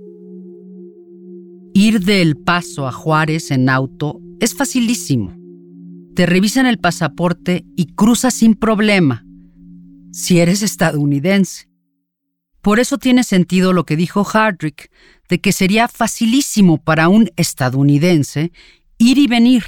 Ir 1.74 2.02
de 2.02 2.22
El 2.22 2.36
Paso 2.36 2.88
a 2.88 2.92
Juárez 2.92 3.52
en 3.52 3.70
auto 3.70 4.20
es 4.40 4.56
facilísimo. 4.56 5.36
Te 6.16 6.26
revisan 6.26 6.66
el 6.66 6.80
pasaporte 6.80 7.64
y 7.76 7.94
cruzas 7.94 8.34
sin 8.34 8.56
problema, 8.56 9.24
si 10.12 10.40
eres 10.40 10.64
estadounidense. 10.64 11.70
Por 12.62 12.80
eso 12.80 12.98
tiene 12.98 13.24
sentido 13.24 13.72
lo 13.72 13.86
que 13.86 13.96
dijo 13.96 14.24
Hardrick, 14.24 14.92
de 15.30 15.40
que 15.40 15.54
sería 15.54 15.88
facilísimo 15.88 16.78
para 16.78 17.08
un 17.08 17.30
estadounidense 17.36 18.52
ir 18.98 19.18
y 19.18 19.28
venir. 19.28 19.64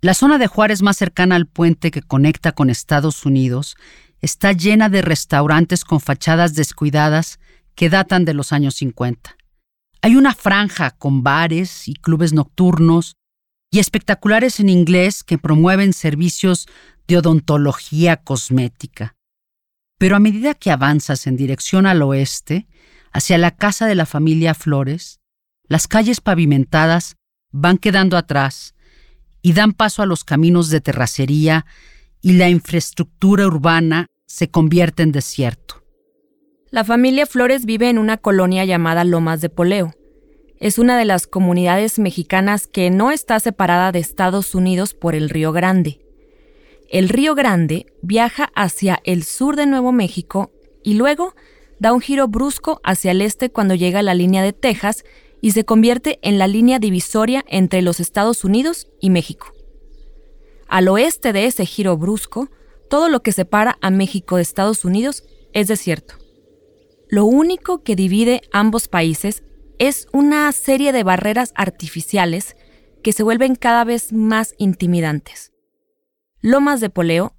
La 0.00 0.14
zona 0.14 0.38
de 0.38 0.48
Juárez 0.48 0.82
más 0.82 0.96
cercana 0.96 1.36
al 1.36 1.46
puente 1.46 1.90
que 1.90 2.02
conecta 2.02 2.52
con 2.52 2.70
Estados 2.70 3.24
Unidos 3.24 3.76
está 4.20 4.52
llena 4.52 4.88
de 4.88 5.02
restaurantes 5.02 5.84
con 5.84 6.00
fachadas 6.00 6.54
descuidadas 6.54 7.38
que 7.74 7.90
datan 7.90 8.24
de 8.24 8.34
los 8.34 8.52
años 8.52 8.74
50. 8.76 9.36
Hay 10.04 10.16
una 10.16 10.34
franja 10.34 10.90
con 10.90 11.22
bares 11.22 11.86
y 11.86 11.94
clubes 11.94 12.32
nocturnos 12.32 13.14
y 13.70 13.78
espectaculares 13.78 14.58
en 14.58 14.68
inglés 14.68 15.22
que 15.22 15.38
promueven 15.38 15.92
servicios 15.92 16.66
de 17.06 17.18
odontología 17.18 18.16
cosmética. 18.16 19.14
Pero 19.98 20.16
a 20.16 20.20
medida 20.20 20.54
que 20.54 20.72
avanzas 20.72 21.28
en 21.28 21.36
dirección 21.36 21.86
al 21.86 22.02
oeste, 22.02 22.66
hacia 23.12 23.38
la 23.38 23.52
casa 23.52 23.86
de 23.86 23.94
la 23.94 24.04
familia 24.04 24.54
Flores, 24.54 25.20
las 25.68 25.86
calles 25.86 26.20
pavimentadas 26.20 27.14
van 27.52 27.78
quedando 27.78 28.16
atrás 28.16 28.74
y 29.40 29.52
dan 29.52 29.72
paso 29.72 30.02
a 30.02 30.06
los 30.06 30.24
caminos 30.24 30.68
de 30.68 30.80
terracería 30.80 31.64
y 32.20 32.32
la 32.32 32.48
infraestructura 32.48 33.46
urbana 33.46 34.06
se 34.26 34.50
convierte 34.50 35.04
en 35.04 35.12
desierto. 35.12 35.81
La 36.72 36.84
familia 36.84 37.26
Flores 37.26 37.66
vive 37.66 37.90
en 37.90 37.98
una 37.98 38.16
colonia 38.16 38.64
llamada 38.64 39.04
Lomas 39.04 39.42
de 39.42 39.50
Poleo. 39.50 39.94
Es 40.58 40.78
una 40.78 40.98
de 40.98 41.04
las 41.04 41.26
comunidades 41.26 41.98
mexicanas 41.98 42.66
que 42.66 42.88
no 42.88 43.10
está 43.10 43.38
separada 43.40 43.92
de 43.92 43.98
Estados 43.98 44.54
Unidos 44.54 44.94
por 44.94 45.14
el 45.14 45.28
Río 45.28 45.52
Grande. 45.52 46.00
El 46.88 47.10
Río 47.10 47.34
Grande 47.34 47.92
viaja 48.00 48.50
hacia 48.54 49.02
el 49.04 49.22
sur 49.22 49.54
de 49.56 49.66
Nuevo 49.66 49.92
México 49.92 50.50
y 50.82 50.94
luego 50.94 51.34
da 51.78 51.92
un 51.92 52.00
giro 52.00 52.26
brusco 52.26 52.80
hacia 52.84 53.10
el 53.10 53.20
este 53.20 53.50
cuando 53.50 53.74
llega 53.74 53.98
a 53.98 54.02
la 54.02 54.14
línea 54.14 54.42
de 54.42 54.54
Texas 54.54 55.04
y 55.42 55.50
se 55.50 55.66
convierte 55.66 56.20
en 56.22 56.38
la 56.38 56.46
línea 56.46 56.78
divisoria 56.78 57.44
entre 57.48 57.82
los 57.82 58.00
Estados 58.00 58.44
Unidos 58.44 58.88
y 58.98 59.10
México. 59.10 59.52
Al 60.68 60.88
oeste 60.88 61.34
de 61.34 61.44
ese 61.44 61.66
giro 61.66 61.98
brusco, 61.98 62.48
todo 62.88 63.10
lo 63.10 63.20
que 63.22 63.32
separa 63.32 63.76
a 63.82 63.90
México 63.90 64.36
de 64.36 64.42
Estados 64.42 64.86
Unidos 64.86 65.22
es 65.52 65.68
desierto. 65.68 66.21
Lo 67.12 67.26
único 67.26 67.82
que 67.82 67.94
divide 67.94 68.40
ambos 68.54 68.88
países 68.88 69.42
es 69.78 70.06
una 70.14 70.50
serie 70.50 70.94
de 70.94 71.04
barreras 71.04 71.52
artificiales 71.54 72.56
que 73.02 73.12
se 73.12 73.22
vuelven 73.22 73.54
cada 73.54 73.84
vez 73.84 74.14
más 74.14 74.54
intimidantes. 74.56 75.52
Lomas 76.40 76.80
de 76.80 76.88
Poleo 76.88 77.34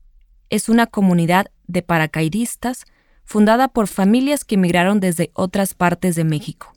es 0.51 0.69
una 0.69 0.86
comunidad 0.86 1.47
de 1.65 1.81
paracaidistas 1.81 2.86
fundada 3.25 3.67
por 3.67 3.88
familias 3.88 4.45
que 4.45 4.55
emigraron 4.55 4.99
desde 4.99 5.31
otras 5.33 5.73
partes 5.73 6.15
de 6.15 6.23
México. 6.23 6.71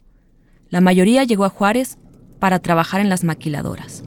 La 0.70 0.80
mayoría 0.80 1.24
llegó 1.24 1.44
a 1.44 1.50
Juárez 1.50 1.98
para 2.38 2.60
trabajar 2.60 3.02
en 3.02 3.10
las 3.10 3.24
maquiladoras. 3.24 4.04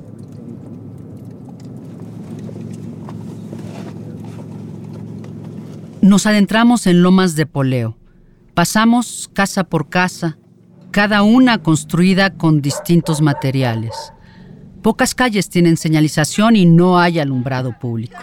Nos 6.02 6.26
adentramos 6.26 6.88
en 6.88 7.04
Lomas 7.04 7.36
de 7.36 7.46
Poleo. 7.46 8.00
Pasamos 8.60 9.30
casa 9.32 9.64
por 9.64 9.88
casa, 9.88 10.38
cada 10.92 11.24
una 11.24 11.64
construida 11.64 12.34
con 12.34 12.62
distintos 12.62 13.22
materiales. 13.22 14.12
Pocas 14.82 15.16
calles 15.16 15.48
tienen 15.48 15.78
señalización 15.78 16.58
y 16.58 16.66
no 16.66 17.00
hay 17.00 17.20
alumbrado 17.20 17.80
público. 17.80 18.18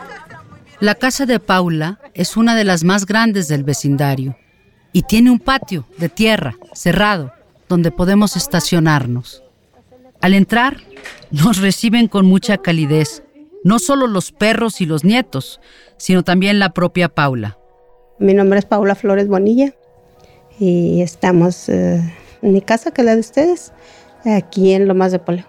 La 0.78 0.94
casa 0.94 1.24
de 1.24 1.40
Paula 1.40 2.00
es 2.12 2.36
una 2.36 2.54
de 2.54 2.64
las 2.64 2.84
más 2.84 3.06
grandes 3.06 3.48
del 3.48 3.64
vecindario 3.64 4.36
y 4.92 5.04
tiene 5.04 5.30
un 5.30 5.38
patio 5.38 5.86
de 5.96 6.10
tierra 6.10 6.54
cerrado 6.74 7.32
donde 7.66 7.90
podemos 7.90 8.36
estacionarnos. 8.36 9.42
Al 10.20 10.34
entrar, 10.34 10.76
nos 11.30 11.62
reciben 11.62 12.08
con 12.08 12.26
mucha 12.26 12.58
calidez, 12.58 13.22
no 13.64 13.78
solo 13.78 14.06
los 14.06 14.32
perros 14.32 14.82
y 14.82 14.84
los 14.84 15.02
nietos, 15.02 15.62
sino 15.96 16.24
también 16.24 16.58
la 16.58 16.74
propia 16.74 17.08
Paula. 17.08 17.56
Mi 18.18 18.34
nombre 18.34 18.58
es 18.58 18.66
Paula 18.66 18.94
Flores 18.94 19.28
Bonilla 19.28 19.72
y 20.58 21.02
estamos 21.02 21.68
eh, 21.68 22.00
en 22.42 22.52
mi 22.52 22.60
casa, 22.60 22.90
que 22.90 23.02
la 23.02 23.14
de 23.14 23.20
ustedes, 23.20 23.72
aquí 24.24 24.72
en 24.72 24.88
Lomas 24.88 25.12
de 25.12 25.18
Poleo. 25.18 25.46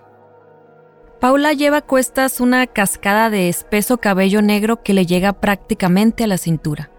Paula 1.19 1.53
lleva 1.53 1.77
a 1.77 1.81
cuestas 1.81 2.39
una 2.39 2.67
cascada 2.67 3.29
de 3.29 3.49
espeso 3.49 3.97
cabello 3.97 4.41
negro 4.41 4.83
que 4.83 4.93
le 4.93 5.05
llega 5.05 5.33
prácticamente 5.33 6.23
a 6.23 6.27
la 6.27 6.37
cintura, 6.37 6.91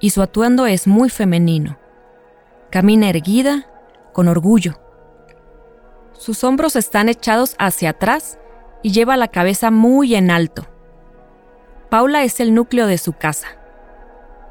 y 0.00 0.10
su 0.10 0.22
atuendo 0.22 0.66
es 0.66 0.86
muy 0.86 1.10
femenino. 1.10 1.78
Camina 2.70 3.08
erguida, 3.08 3.68
con 4.12 4.28
orgullo. 4.28 4.80
Sus 6.12 6.44
hombros 6.44 6.76
están 6.76 7.08
echados 7.08 7.54
hacia 7.58 7.90
atrás 7.90 8.38
y 8.82 8.92
lleva 8.92 9.16
la 9.16 9.28
cabeza 9.28 9.70
muy 9.70 10.14
en 10.14 10.30
alto. 10.30 10.66
Paula 11.88 12.24
es 12.24 12.40
el 12.40 12.54
núcleo 12.54 12.86
de 12.86 12.98
su 12.98 13.12
casa 13.12 13.58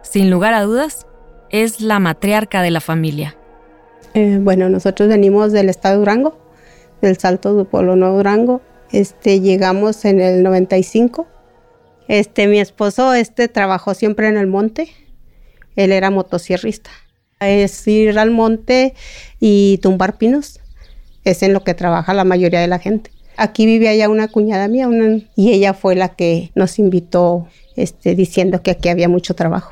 sin 0.02 0.30
lugar 0.30 0.54
a 0.54 0.64
dudas, 0.64 1.08
es 1.52 1.82
la 1.82 2.00
matriarca 2.00 2.62
de 2.62 2.72
la 2.72 2.82
familia. 2.82 3.36
Eh, 4.14 4.40
bueno, 4.42 4.70
nosotros 4.70 5.10
venimos 5.10 5.52
del 5.52 5.70
estado 5.70 5.96
de 5.96 6.00
Durango, 6.00 6.38
del 7.02 7.18
Salto 7.18 7.56
de 7.56 7.66
Pueblo 7.66 7.96
Nuevo 7.96 8.18
Durango. 8.18 8.62
Este, 8.92 9.40
llegamos 9.40 10.04
en 10.06 10.20
el 10.20 10.44
95. 10.44 11.28
Este, 12.08 12.48
mi 12.48 12.60
esposo 12.60 13.14
este, 13.14 13.48
trabajó 13.48 13.94
siempre 13.94 14.28
en 14.28 14.38
el 14.38 14.48
monte. 14.48 14.90
Él 15.76 15.92
era 15.92 16.10
motosierrista. 16.10 16.90
Es 17.40 17.88
ir 17.88 18.18
al 18.20 18.32
monte 18.32 18.94
y 19.40 19.80
tumbar 19.82 20.18
pinos. 20.18 20.60
Es 21.24 21.44
en 21.44 21.54
lo 21.54 21.64
que 21.64 21.74
trabaja 21.74 22.14
la 22.14 22.24
mayoría 22.24 22.60
de 22.60 22.68
la 22.68 22.80
gente. 22.80 23.12
Aquí 23.38 23.66
vive 23.66 23.88
allá 23.88 24.10
una 24.10 24.28
cuñada 24.28 24.68
mía 24.68 24.90
y 25.36 25.52
ella 25.52 25.74
fue 25.74 25.96
la 25.96 26.10
que 26.10 26.52
nos 26.54 26.80
invitó 26.80 27.48
este, 27.76 28.14
diciendo 28.14 28.62
que 28.62 28.72
aquí 28.72 28.90
había 28.90 29.08
mucho 29.08 29.34
trabajo 29.36 29.72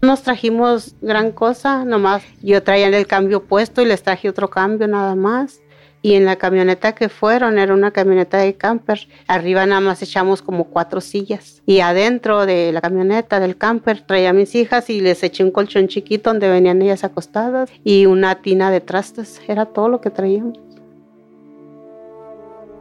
nos 0.00 0.22
trajimos 0.22 0.94
gran 1.00 1.32
cosa, 1.32 1.84
nomás 1.84 2.22
yo 2.42 2.62
traía 2.62 2.88
el 2.88 3.06
cambio 3.06 3.44
puesto 3.44 3.82
y 3.82 3.86
les 3.86 4.02
traje 4.02 4.28
otro 4.28 4.50
cambio 4.50 4.86
nada 4.86 5.14
más. 5.14 5.60
Y 6.02 6.16
en 6.16 6.26
la 6.26 6.36
camioneta 6.36 6.94
que 6.94 7.08
fueron, 7.08 7.58
era 7.58 7.72
una 7.72 7.90
camioneta 7.90 8.36
de 8.36 8.54
camper. 8.56 9.08
Arriba 9.26 9.64
nada 9.64 9.80
más 9.80 10.02
echamos 10.02 10.42
como 10.42 10.64
cuatro 10.64 11.00
sillas. 11.00 11.62
Y 11.64 11.80
adentro 11.80 12.44
de 12.44 12.72
la 12.72 12.82
camioneta 12.82 13.40
del 13.40 13.56
camper 13.56 14.02
traía 14.02 14.28
a 14.28 14.32
mis 14.34 14.54
hijas 14.54 14.90
y 14.90 15.00
les 15.00 15.22
eché 15.22 15.42
un 15.42 15.50
colchón 15.50 15.88
chiquito 15.88 16.28
donde 16.28 16.50
venían 16.50 16.82
ellas 16.82 17.04
acostadas 17.04 17.70
y 17.84 18.04
una 18.04 18.42
tina 18.42 18.70
de 18.70 18.82
trastes. 18.82 19.40
Era 19.48 19.64
todo 19.64 19.88
lo 19.88 20.02
que 20.02 20.10
traíamos. 20.10 20.58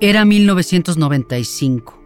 Era 0.02 0.26
1995, 0.26 2.04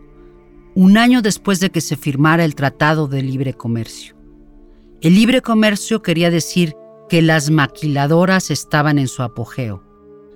un 0.75 0.97
año 0.99 1.23
después 1.23 1.59
de 1.59 1.71
que 1.71 1.81
se 1.81 1.95
firmara 1.95 2.45
el 2.45 2.53
Tratado 2.53 3.07
de 3.07 3.23
Libre 3.23 3.55
Comercio. 3.55 4.16
El 4.99 5.13
libre 5.13 5.43
comercio 5.43 6.01
quería 6.01 6.31
decir 6.31 6.75
que 7.07 7.21
las 7.21 7.51
maquiladoras 7.51 8.49
estaban 8.49 8.97
en 8.97 9.07
su 9.07 9.21
apogeo. 9.21 9.83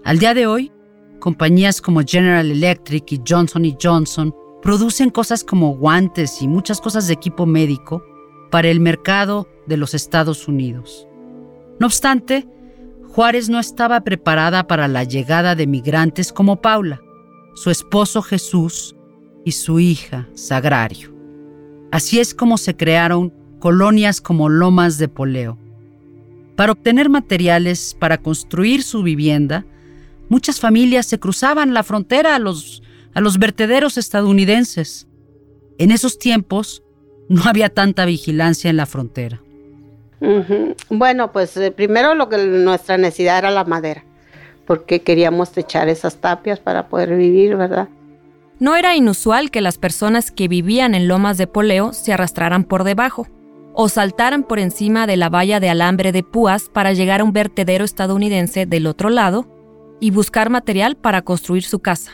Al 0.04 0.20
día 0.20 0.36
de 0.36 0.46
hoy, 0.46 0.72
compañías 1.20 1.82
como 1.82 2.02
General 2.06 2.50
Electric 2.50 3.12
y 3.12 3.22
Johnson 3.28 3.76
Johnson 3.82 4.36
producen 4.62 5.10
cosas 5.10 5.44
como 5.44 5.76
guantes 5.76 6.44
y 6.44 6.48
muchas 6.48 6.80
cosas 6.80 7.08
de 7.08 7.14
equipo 7.14 7.48
médico 7.48 8.04
para 8.52 8.70
el 8.70 8.80
mercado 8.80 9.48
de 9.66 9.78
los 9.78 9.96
Estados 9.96 10.48
Unidos. 10.48 11.08
No 11.80 11.88
obstante, 11.88 12.48
Juárez 13.10 13.50
no 13.50 13.60
estaba 13.60 14.02
preparada 14.02 14.68
para 14.68 14.88
la 14.88 15.04
llegada 15.04 15.56
de 15.56 15.66
migrantes 15.66 16.32
como 16.32 16.62
Paula, 16.62 17.02
su 17.56 17.72
esposo 17.72 18.22
Jesús 18.22 18.96
y 19.44 19.54
su 19.54 19.80
hija 19.80 20.30
Sagrario. 20.36 21.16
Así 21.92 22.20
es 22.20 22.36
como 22.36 22.60
se 22.60 22.78
crearon 22.78 23.41
colonias 23.62 24.20
como 24.20 24.50
Lomas 24.50 24.98
de 24.98 25.08
Poleo. 25.08 25.58
Para 26.58 26.74
obtener 26.74 27.08
materiales 27.10 27.96
para 27.98 28.18
construir 28.18 28.84
su 28.84 29.04
vivienda, 29.04 29.66
muchas 30.28 30.60
familias 30.60 31.06
se 31.06 31.20
cruzaban 31.20 31.74
la 31.74 31.84
frontera 31.84 32.36
a 32.36 32.40
los, 32.40 32.84
a 33.14 33.22
los 33.22 33.40
vertederos 33.40 33.98
estadounidenses. 33.98 35.08
En 35.78 35.92
esos 35.92 36.20
tiempos 36.20 36.84
no 37.30 37.44
había 37.46 37.70
tanta 37.70 38.04
vigilancia 38.04 38.70
en 38.70 38.78
la 38.78 38.86
frontera. 38.86 39.42
Bueno, 40.90 41.32
pues 41.32 41.56
eh, 41.58 41.72
primero 41.72 42.14
lo 42.14 42.30
que 42.30 42.38
nuestra 42.38 42.98
necesidad 42.98 43.40
era 43.40 43.52
la 43.52 43.64
madera, 43.64 44.04
porque 44.68 45.02
queríamos 45.02 45.58
echar 45.58 45.88
esas 45.88 46.18
tapias 46.18 46.60
para 46.60 46.90
poder 46.90 47.16
vivir, 47.16 47.56
¿verdad? 47.56 47.90
No 48.60 48.76
era 48.76 48.96
inusual 48.96 49.50
que 49.50 49.62
las 49.62 49.78
personas 49.78 50.30
que 50.30 50.48
vivían 50.48 50.94
en 50.94 51.08
Lomas 51.08 51.38
de 51.38 51.48
Poleo 51.48 51.94
se 51.94 52.14
arrastraran 52.14 52.64
por 52.64 52.84
debajo 52.84 53.28
o 53.74 53.90
saltaran 53.90 54.44
por 54.44 54.60
encima 54.60 55.08
de 55.08 55.18
la 55.18 55.30
valla 55.30 55.60
de 55.60 55.70
alambre 55.70 56.12
de 56.12 56.24
púas 56.24 56.70
para 56.70 56.94
llegar 56.94 57.22
a 57.22 57.24
un 57.24 57.34
vertedero 57.34 57.86
estadounidense 57.86 58.66
del 58.66 58.88
otro 58.88 59.10
lado 59.10 59.48
y 60.00 60.12
buscar 60.12 60.50
material 60.50 60.96
para 60.96 61.22
construir 61.22 61.64
su 61.64 61.80
casa. 61.80 62.12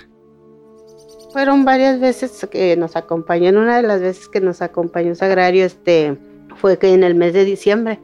Fueron 1.32 1.66
varias 1.66 2.00
veces 2.00 2.48
que 2.50 2.76
nos 2.78 2.96
acompañó, 2.96 3.50
una 3.50 3.78
de 3.78 3.84
las 3.84 4.02
veces 4.02 4.28
que 4.28 4.40
nos 4.40 4.62
acompañó 4.62 5.14
Sagrario 5.16 5.66
este, 5.66 6.18
fue 6.56 6.78
que 6.78 6.94
en 6.94 7.04
el 7.04 7.16
mes 7.16 7.34
de 7.34 7.46
diciembre 7.46 8.00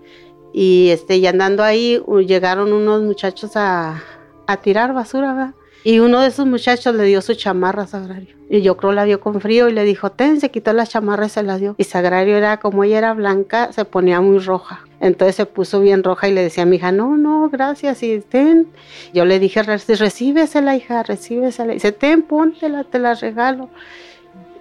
y 0.53 0.89
este, 0.89 1.17
y 1.17 1.25
andando 1.25 1.63
ahí 1.63 2.01
llegaron 2.27 2.73
unos 2.73 3.01
muchachos 3.01 3.51
a, 3.55 4.01
a 4.45 4.57
tirar 4.57 4.93
basura, 4.93 5.33
¿verdad? 5.33 5.55
Y 5.83 5.99
uno 5.99 6.21
de 6.21 6.27
esos 6.27 6.45
muchachos 6.45 6.95
le 6.95 7.03
dio 7.03 7.21
su 7.21 7.33
chamarra 7.33 7.83
a 7.83 7.87
Sagrario. 7.87 8.35
Y 8.49 8.61
yo 8.61 8.77
creo 8.77 8.93
la 8.93 9.03
dio 9.03 9.19
con 9.19 9.41
frío 9.41 9.67
y 9.67 9.73
le 9.73 9.83
dijo, 9.83 10.11
ten, 10.11 10.39
se 10.39 10.49
quitó 10.49 10.71
la 10.71 10.85
chamarra 10.85 11.25
y 11.25 11.29
se 11.29 11.43
la 11.43 11.57
dio. 11.57 11.75
Y 11.77 11.83
Sagrario 11.83 12.37
era, 12.37 12.57
como 12.59 12.83
ella 12.83 12.99
era 12.99 13.13
blanca, 13.13 13.73
se 13.73 13.83
ponía 13.83 14.21
muy 14.21 14.39
roja. 14.39 14.85
Entonces 15.01 15.35
se 15.35 15.45
puso 15.45 15.81
bien 15.81 16.03
roja 16.03 16.29
y 16.29 16.33
le 16.33 16.43
decía 16.43 16.63
a 16.63 16.65
mi 16.65 16.77
hija, 16.77 16.91
no, 16.91 17.17
no, 17.17 17.49
gracias, 17.49 18.01
y 18.03 18.19
ten. 18.19 18.67
Yo 19.13 19.25
le 19.25 19.39
dije, 19.39 19.63
recíbesela, 19.63 20.75
hija, 20.77 21.03
recíbesela. 21.03 21.73
Y 21.73 21.75
dice, 21.75 21.91
ten, 21.91 22.21
póntela, 22.21 22.85
te 22.85 22.99
la 22.99 23.15
regalo. 23.15 23.69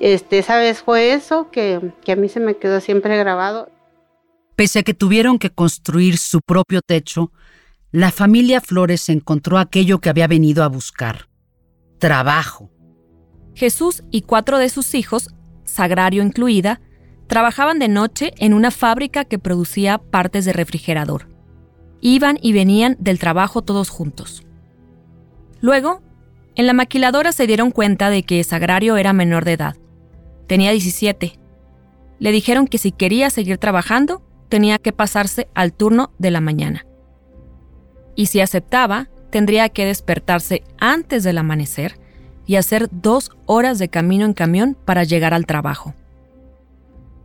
Este, 0.01 0.39
esa 0.39 0.57
vez 0.57 0.83
fue 0.83 1.13
eso 1.13 1.51
que, 1.51 1.93
que 2.05 2.13
a 2.13 2.17
mí 2.17 2.29
se 2.29 2.41
me 2.41 2.57
quedó 2.57 2.81
siempre 2.81 3.17
grabado. 3.17 3.71
Pese 4.57 4.81
a 4.81 4.83
que 4.83 4.95
tuvieron 4.95 5.39
que 5.39 5.51
construir 5.51 6.19
su 6.19 6.41
propio 6.41 6.81
techo, 6.83 7.31
la 7.93 8.11
familia 8.11 8.63
Flores 8.63 9.11
encontró 9.11 9.59
aquello 9.59 10.01
que 10.01 10.09
había 10.09 10.27
venido 10.27 10.65
a 10.65 10.69
buscar, 10.69 11.29
trabajo. 11.99 12.71
Jesús 13.55 14.03
y 14.11 14.23
cuatro 14.23 14.57
de 14.57 14.71
sus 14.71 14.95
hijos, 14.95 15.29
Sagrario 15.65 16.23
incluida, 16.23 16.81
trabajaban 17.27 17.79
de 17.79 17.89
noche 17.89 18.33
en 18.39 18.55
una 18.55 18.71
fábrica 18.71 19.27
que 19.27 19.39
producía 19.39 19.99
partes 19.99 20.47
de 20.47 20.55
refrigerador. 20.55 21.29
Iban 22.01 22.39
y 22.41 22.55
venían 22.55 22.97
del 22.99 23.19
trabajo 23.19 23.61
todos 23.61 23.91
juntos. 23.91 24.43
Luego, 25.61 26.01
en 26.55 26.67
la 26.67 26.73
maquiladora 26.73 27.33
se 27.33 27.47
dieron 27.47 27.71
cuenta 27.71 28.09
de 28.09 28.23
que 28.23 28.43
Sagrario 28.43 28.97
era 28.97 29.13
menor 29.13 29.45
de 29.45 29.53
edad. 29.53 29.77
Tenía 30.47 30.71
17. 30.71 31.39
Le 32.19 32.33
dijeron 32.33 32.67
que 32.67 32.79
si 32.79 32.91
quería 32.91 33.29
seguir 33.29 33.59
trabajando, 33.59 34.23
tenía 34.49 34.79
que 34.79 34.95
pasarse 34.95 35.49
al 35.55 35.75
turno 35.75 36.15
de 36.19 36.31
la 36.31 36.41
mañana 36.41 36.87
y 38.15 38.27
si 38.27 38.41
aceptaba, 38.41 39.09
tendría 39.31 39.69
que 39.69 39.87
despertarse 39.87 40.63
antes 40.79 41.25
del 41.25 41.39
amanecer 41.39 41.99
y 42.47 42.57
hacer 42.57 42.89
dos 42.91 43.31
horas 43.47 43.79
de 43.79 43.89
camino 43.89 44.25
en 44.25 44.35
camión 44.35 44.77
para 44.85 45.05
llegar 45.05 45.35
al 45.35 45.47
trabajo. 45.47 45.95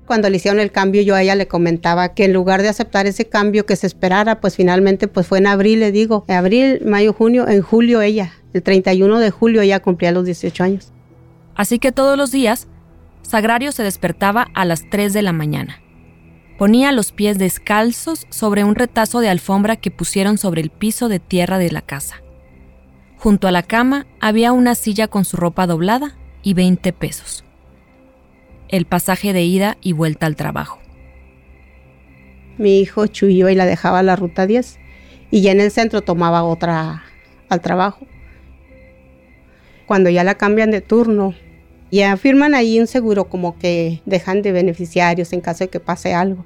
Cuando 0.06 0.30
le 0.30 0.38
hicieron 0.38 0.62
el 0.62 0.72
cambio, 0.72 1.02
yo 1.02 1.16
a 1.16 1.22
ella 1.22 1.36
le 1.36 1.50
comentaba 1.50 2.14
que 2.14 2.24
en 2.24 2.32
lugar 2.32 2.62
de 2.62 2.70
aceptar 2.70 3.08
ese 3.08 3.26
cambio 3.26 3.66
que 3.66 3.76
se 3.76 3.88
esperara, 3.88 4.40
pues 4.40 4.56
finalmente 4.56 5.10
pues 5.10 5.28
fue 5.28 5.40
en 5.40 5.48
abril, 5.48 5.82
le 5.82 5.92
digo, 5.92 6.24
en 6.30 6.36
abril, 6.36 6.82
mayo, 6.86 7.12
junio, 7.12 7.46
en 7.48 7.62
julio 7.62 8.02
ella, 8.02 8.32
el 8.54 8.64
31 8.64 9.20
de 9.20 9.32
julio 9.32 9.62
ella 9.62 9.82
cumplía 9.82 10.14
los 10.14 10.24
18 10.24 10.64
años. 10.64 10.94
Así 11.56 11.78
que 11.78 11.92
todos 11.92 12.18
los 12.18 12.32
días, 12.32 12.68
Sagrario 13.22 13.74
se 13.74 13.84
despertaba 13.84 14.48
a 14.54 14.64
las 14.64 14.90
3 14.90 15.12
de 15.12 15.22
la 15.24 15.34
mañana. 15.34 15.82
Ponía 16.58 16.92
los 16.92 17.12
pies 17.12 17.38
descalzos 17.38 18.26
sobre 18.30 18.64
un 18.64 18.74
retazo 18.74 19.20
de 19.20 19.30
alfombra 19.30 19.76
que 19.76 19.92
pusieron 19.92 20.40
sobre 20.40 20.62
el 20.62 20.72
piso 20.72 21.08
de 21.08 21.20
tierra 21.20 21.60
de 21.60 21.72
la 21.72 21.82
casa. 21.82 22.24
Junto 23.18 23.48
a 23.48 23.52
la 23.52 23.62
cama 23.62 24.08
había 24.20 24.52
una 24.52 24.74
silla 24.74 25.08
con 25.08 25.24
su 25.24 25.38
ropa 25.38 25.68
doblada 25.68 26.18
y 26.42 26.56
20 26.56 26.94
pesos. 26.94 27.44
El 28.70 28.86
pasaje 28.86 29.34
de 29.34 29.44
ida 29.44 29.78
y 29.82 29.94
vuelta 29.94 30.26
al 30.26 30.36
trabajo. 30.36 30.80
Mi 32.58 32.80
hijo 32.80 33.06
Chuyo 33.06 33.50
y 33.50 33.56
la 33.56 33.68
dejaba 33.68 34.00
a 34.00 34.04
la 34.04 34.16
ruta 34.16 34.48
10 34.48 34.80
y 35.30 35.42
ya 35.42 35.52
en 35.52 35.62
el 35.62 35.70
centro 35.70 36.02
tomaba 36.02 36.44
otra 36.44 37.04
al 37.50 37.62
trabajo. 37.62 38.08
Cuando 39.86 40.10
ya 40.10 40.24
la 40.24 40.36
cambian 40.36 40.72
de 40.72 40.82
turno, 40.82 41.36
ya 41.92 42.18
firman 42.18 42.54
ahí 42.54 42.80
un 42.80 42.88
seguro 42.88 43.30
como 43.30 43.58
que 43.58 44.02
dejan 44.06 44.42
de 44.42 44.52
beneficiarios 44.52 45.34
en 45.34 45.42
caso 45.42 45.64
de 45.64 45.70
que 45.70 45.80
pase 45.80 46.14
algo. 46.14 46.46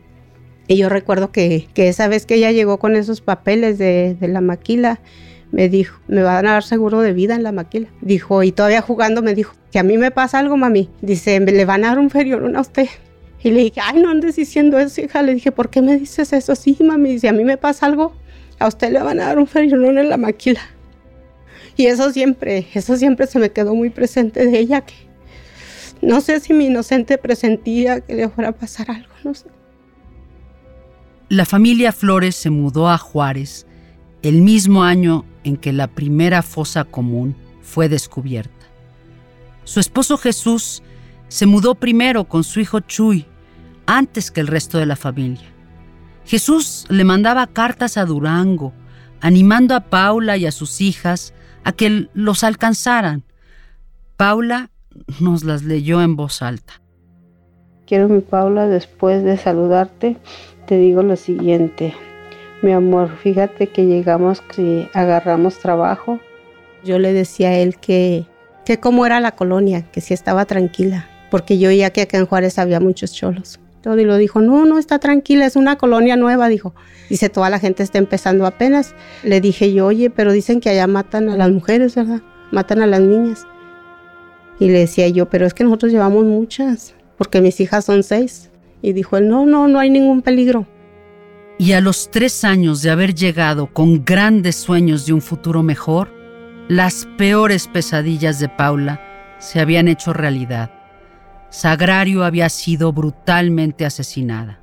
Y 0.68 0.78
yo 0.78 0.89
recuerdo 0.89 1.32
que, 1.32 1.68
esa 1.76 2.08
vez 2.08 2.26
que 2.26 2.36
ella 2.36 2.52
llegó 2.52 2.80
con 2.80 2.96
esos 2.96 3.22
papeles 3.22 3.78
de, 3.78 4.16
la 4.22 4.42
maquila, 4.42 5.02
me 5.52 5.68
dijo, 5.68 6.00
me 6.08 6.24
van 6.24 6.46
a 6.46 6.54
dar 6.54 6.64
seguro 6.64 7.02
de 7.02 7.12
vida 7.12 7.36
en 7.36 7.44
la 7.44 7.52
maquila. 7.52 7.89
Dijo, 8.02 8.42
y 8.44 8.52
todavía 8.52 8.82
jugando 8.82 9.22
me 9.22 9.34
dijo, 9.34 9.54
que 9.72 9.80
a 9.80 9.84
mí 9.84 9.98
me 9.98 10.12
pasa 10.12 10.39
algo, 10.39 10.56
mami. 10.56 10.89
Dice, 11.02 11.39
le 11.39 11.66
van 11.66 11.84
a 11.84 11.89
dar 11.89 12.00
un 12.00 12.10
ferión 12.10 12.56
a 12.56 12.62
usted. 12.62 12.88
Y 13.44 13.52
le 13.52 13.64
dije, 13.64 13.82
ay, 13.84 14.00
no 14.02 14.10
andes 14.10 14.36
diciendo 14.36 14.80
eso, 14.80 15.02
hija. 15.02 15.24
Le 15.24 15.34
dije, 15.34 15.52
¿por 15.52 15.70
qué 15.70 15.82
me 15.82 15.98
dices 15.98 16.32
eso? 16.32 16.56
Sí, 16.56 16.78
mami, 16.80 17.20
si 17.20 17.28
a 17.28 17.34
mí 17.34 17.44
me 17.44 17.58
pasa 17.58 17.88
algo, 17.88 18.14
a 18.60 18.68
usted 18.68 18.92
le 18.92 19.02
van 19.02 19.20
a 19.20 19.26
dar 19.26 19.39
un 19.39 19.48
ferión 19.48 19.98
en 19.98 20.08
la 20.08 20.18
maquila. 20.18 20.62
Y 21.76 21.88
eso 21.88 22.12
siempre, 22.12 22.68
eso 22.74 22.96
siempre 22.96 23.28
se 23.28 23.39
me 23.39 23.50
quedó 23.50 23.74
muy 23.74 23.89
presente 23.89 24.46
de 24.46 24.60
ella, 24.60 24.82
que 24.82 24.94
no 26.02 26.22
sé 26.22 26.39
si 26.39 26.54
mi 26.54 26.66
inocente 26.66 27.18
presentía 27.18 28.02
que 28.02 28.16
le 28.16 28.30
fuera 28.30 28.49
a 28.49 28.54
pasar 28.54 28.89
algo, 28.89 29.14
no 29.24 29.34
sé. 29.34 29.47
La 31.30 31.45
familia 31.45 31.91
Flores 31.91 32.36
se 32.36 32.49
mudó 32.49 32.89
a 32.89 32.97
Juárez 32.97 33.66
el 34.22 34.41
mismo 34.41 34.84
año 34.84 35.26
en 35.43 35.58
que 35.58 35.72
la 35.72 35.88
primera 35.88 36.41
fosa 36.41 36.84
común 36.84 37.36
fue 37.62 37.88
descubierta. 37.88 38.66
Su 39.64 39.80
esposo 39.80 40.18
Jesús 40.18 40.84
se 41.28 41.45
mudó 41.45 41.76
primero 41.76 42.26
con 42.26 42.43
su 42.43 42.60
hijo 42.60 42.82
Chuy, 42.82 43.26
antes 43.86 44.32
que 44.32 44.41
el 44.41 44.47
resto 44.47 44.78
de 44.78 44.86
la 44.86 44.95
familia. 44.95 45.47
Jesús 46.26 46.86
le 46.89 47.04
mandaba 47.04 47.47
cartas 47.47 47.97
a 47.97 48.06
Durango, 48.06 48.74
animando 49.22 49.76
a 49.76 49.89
Paula 49.89 50.38
y 50.38 50.45
a 50.45 50.52
sus 50.52 50.82
hijas 50.82 51.34
a 51.64 51.72
que 51.72 52.10
los 52.14 52.43
alcanzaran. 52.43 53.24
Paula 54.18 54.70
nos 55.20 55.44
las 55.44 55.64
leyó 55.64 56.02
en 56.02 56.16
voz 56.16 56.42
alta. 56.42 56.82
Quiero, 57.86 58.08
mi 58.08 58.22
Paula, 58.22 58.68
después 58.68 59.24
de 59.24 59.38
saludarte, 59.38 60.18
te 60.66 60.78
digo 60.78 61.04
lo 61.04 61.16
siguiente. 61.16 61.94
Mi 62.62 62.72
amor, 62.72 63.10
fíjate 63.18 63.68
que 63.68 63.86
llegamos, 63.86 64.42
que 64.42 64.89
agarramos 64.94 65.60
trabajo. 65.60 66.20
Yo 66.84 67.00
le 67.00 67.12
decía 67.12 67.50
a 67.50 67.58
él 67.58 67.78
que, 67.78 68.26
que 68.66 68.80
cómo 68.80 69.06
era 69.06 69.20
la 69.20 69.36
colonia, 69.36 69.82
que 69.92 70.00
si 70.00 70.14
estaba 70.14 70.46
tranquila, 70.46 71.10
porque 71.30 71.58
yo 71.58 71.72
ya 71.72 71.89
que 71.89 72.02
acá 72.02 72.18
en 72.18 72.26
Juárez 72.26 72.60
había 72.60 72.80
muchos 72.80 73.14
cholos. 73.14 73.60
Todo 73.82 74.00
y 74.00 74.06
lo 74.06 74.18
dijo, 74.18 74.42
no, 74.42 74.66
no 74.66 74.78
está 74.78 75.00
tranquila, 75.00 75.46
es 75.48 75.56
una 75.56 75.76
colonia 75.78 76.16
nueva, 76.16 76.50
dijo. 76.50 76.76
Dice, 77.10 77.30
toda 77.30 77.50
la 77.50 77.58
gente 77.58 77.82
está 77.82 77.98
empezando 77.98 78.46
apenas. 78.46 78.94
Le 79.24 79.42
dije 79.42 79.74
yo, 79.74 79.88
oye, 79.88 80.12
pero 80.12 80.32
dicen 80.32 80.62
que 80.62 80.70
allá 80.70 80.86
matan 80.86 81.30
a 81.30 81.36
las 81.36 81.50
mujeres, 81.50 81.96
¿verdad? 81.96 82.22
Matan 82.52 82.82
a 82.82 82.88
las 82.88 83.02
niñas. 83.02 83.48
Y 84.62 84.70
le 84.70 84.78
decía 84.78 85.07
yo, 85.07 85.28
pero 85.28 85.47
es 85.47 85.55
que 85.55 85.64
nosotros 85.64 85.91
llevamos 85.91 86.24
muchas, 86.24 86.93
porque 87.18 87.41
mis 87.41 87.59
hijas 87.59 87.84
son 87.84 88.03
seis. 88.03 88.51
Y 88.84 88.93
dijo 88.93 89.18
él, 89.18 89.28
no, 89.28 89.43
no, 89.47 89.68
no 89.68 89.80
hay 89.80 89.89
ningún 89.89 90.22
peligro. 90.22 90.68
Y 91.57 91.72
a 91.72 91.82
los 91.82 92.12
tres 92.12 92.43
años 92.43 92.84
de 92.84 92.91
haber 92.91 93.16
llegado 93.16 93.74
con 93.74 94.05
grandes 94.05 94.57
sueños 94.57 95.07
de 95.07 95.14
un 95.14 95.22
futuro 95.22 95.64
mejor, 95.64 96.14
las 96.68 97.07
peores 97.18 97.68
pesadillas 97.68 98.39
de 98.39 98.49
Paula 98.49 99.01
se 99.39 99.59
habían 99.59 99.88
hecho 99.88 100.14
realidad. 100.14 100.72
Sagrario 101.49 102.24
había 102.24 102.47
sido 102.49 102.93
brutalmente 102.93 103.84
asesinada. 103.84 104.62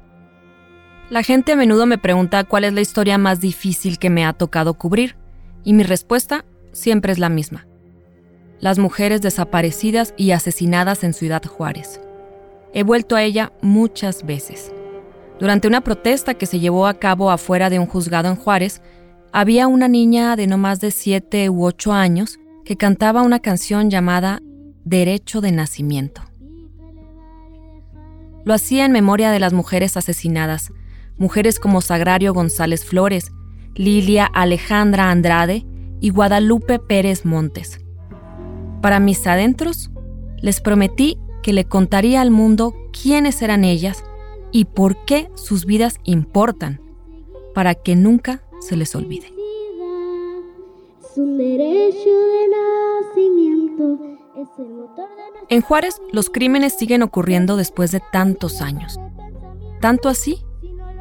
La 1.11 1.25
gente 1.25 1.51
a 1.51 1.57
menudo 1.57 1.87
me 1.87 1.99
pregunta 1.99 2.45
cuál 2.45 2.63
es 2.63 2.73
la 2.73 2.83
historia 2.83 3.19
más 3.19 3.41
difícil 3.41 3.99
que 3.99 4.11
me 4.11 4.25
ha 4.25 4.33
tocado 4.33 4.75
cubrir, 4.75 5.17
y 5.65 5.73
mi 5.73 5.83
respuesta 5.83 6.45
siempre 6.71 7.11
es 7.11 7.19
la 7.19 7.31
misma 7.31 7.68
las 8.61 8.79
mujeres 8.79 9.21
desaparecidas 9.21 10.15
y 10.17 10.33
asesinadas 10.33 11.05
en 11.05 11.13
Ciudad 11.13 11.43
Juárez. 11.45 12.01
He 12.73 12.83
vuelto 12.83 13.17
a 13.17 13.23
ella 13.23 13.53
muchas 13.63 14.25
veces. 14.27 14.73
Durante 15.39 15.69
una 15.69 15.81
protesta 15.81 16.35
que 16.35 16.47
se 16.47 16.61
llevó 16.61 16.87
a 16.87 16.95
cabo 16.95 17.31
afuera 17.31 17.71
de 17.71 17.79
un 17.79 17.87
juzgado 17.87 18.29
en 18.29 18.37
Juárez, 18.37 18.83
había 19.33 19.67
una 19.67 19.89
niña 19.89 20.37
de 20.37 20.47
no 20.47 20.59
más 20.59 20.81
de 20.81 20.91
7 20.91 21.49
u 21.51 21.65
8 21.65 21.93
años 21.93 22.39
que 22.65 22.77
cantaba 22.77 23.23
una 23.23 23.39
canción 23.39 23.91
llamada 23.91 24.41
Derecho 24.85 25.41
de 25.41 25.53
Nacimiento. 25.53 26.23
Lo 28.45 28.55
hacía 28.55 28.85
en 28.85 28.93
memoria 28.93 29.31
de 29.31 29.41
las 29.41 29.53
mujeres 29.53 29.97
asesinadas, 29.97 30.73
mujeres 31.19 31.61
como 31.61 31.81
Sagrario 31.81 32.33
González 32.33 32.85
Flores, 32.85 33.31
Lilia 33.75 34.25
Alejandra 34.27 35.11
Andrade 35.11 35.67
y 36.01 36.11
Guadalupe 36.11 36.79
Pérez 36.79 37.25
Montes. 37.25 37.81
Para 38.81 39.01
mis 39.01 39.27
adentros, 39.27 39.91
les 40.41 40.61
prometí 40.61 41.19
que 41.43 41.53
le 41.53 41.65
contaría 41.65 42.21
al 42.21 42.31
mundo 42.31 42.75
quiénes 42.93 43.43
eran 43.43 43.65
ellas 43.65 44.05
y 44.53 44.67
por 44.67 45.05
qué 45.05 45.31
sus 45.35 45.67
vidas 45.67 45.97
importan, 46.05 46.81
para 47.55 47.75
que 47.75 47.97
nunca 47.97 48.43
se 48.61 48.77
les 48.77 48.95
olvide. 48.95 49.33
En 55.51 55.61
Juárez, 55.61 56.01
los 56.13 56.31
crímenes 56.31 56.75
siguen 56.75 57.03
ocurriendo 57.03 57.57
después 57.57 57.91
de 57.91 58.01
tantos 58.13 58.61
años. 58.61 59.01
Tanto 59.81 60.09
así 60.09 60.45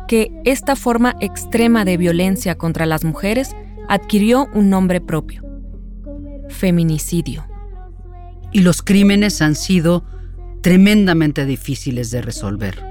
que 0.08 0.32
esta 0.46 0.76
forma 0.76 1.16
extrema 1.20 1.86
de 1.86 1.98
violencia 1.98 2.58
contra 2.58 2.86
las 2.86 3.04
mujeres 3.04 3.56
adquirió 3.88 4.48
un 4.54 4.70
nombre 4.70 5.02
propio, 5.02 5.44
feminicidio 6.50 7.47
y 8.52 8.62
los 8.62 8.82
crímenes 8.82 9.42
han 9.42 9.56
sido 9.56 10.04
tremendamente 10.62 11.46
difíciles 11.46 12.12
de 12.12 12.22
resolver. 12.22 12.84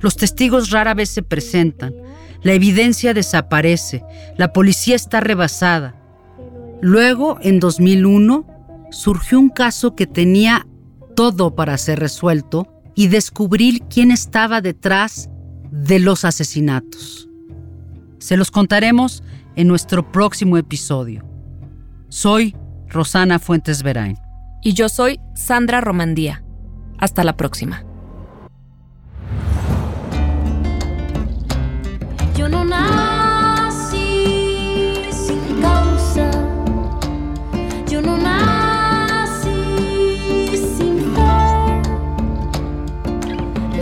Los 0.00 0.16
testigos 0.16 0.70
rara 0.70 0.94
vez 0.94 1.10
se 1.10 1.22
presentan, 1.22 1.94
la 2.42 2.52
evidencia 2.52 3.14
desaparece, 3.14 4.04
la 4.36 4.52
policía 4.52 4.94
está 4.94 5.20
rebasada. 5.20 5.96
Luego, 6.80 7.38
en 7.42 7.58
2001, 7.58 8.46
surgió 8.90 9.40
un 9.40 9.48
caso 9.48 9.96
que 9.96 10.06
tenía 10.06 10.66
todo 11.16 11.54
para 11.54 11.76
ser 11.78 11.98
resuelto 11.98 12.68
y 12.94 13.08
descubrir 13.08 13.82
quién 13.90 14.10
estaba 14.10 14.60
detrás 14.60 15.28
de 15.70 15.98
los 15.98 16.24
asesinatos. 16.24 17.28
Se 18.18 18.36
los 18.36 18.50
contaremos 18.50 19.22
en 19.56 19.66
nuestro 19.68 20.10
próximo 20.12 20.56
episodio. 20.56 21.24
Soy 22.08 22.56
Rosana 22.88 23.38
Fuentes 23.38 23.82
Verain. 23.82 24.27
Y 24.62 24.74
yo 24.74 24.88
soy 24.88 25.20
Sandra 25.34 25.80
Romandía. 25.80 26.42
Hasta 26.98 27.22
la 27.22 27.36
próxima. 27.36 27.84
Yo 32.36 32.48
no 32.48 32.64
nací 32.64 33.86
sin 35.12 35.60
causa. 35.60 36.30
Yo 37.88 38.02
no 38.02 38.16
nací 38.18 39.50
sin 40.56 40.98
fe. 41.14 41.82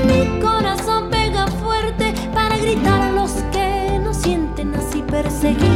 Mi 0.06 0.40
corazón 0.40 1.08
pega 1.10 1.46
fuerte 1.46 2.14
para 2.34 2.58
gritar 2.58 3.00
a 3.00 3.12
los 3.12 3.32
que 3.52 3.98
no 4.02 4.12
sienten 4.12 4.74
así 4.74 5.02
perseguir 5.02 5.75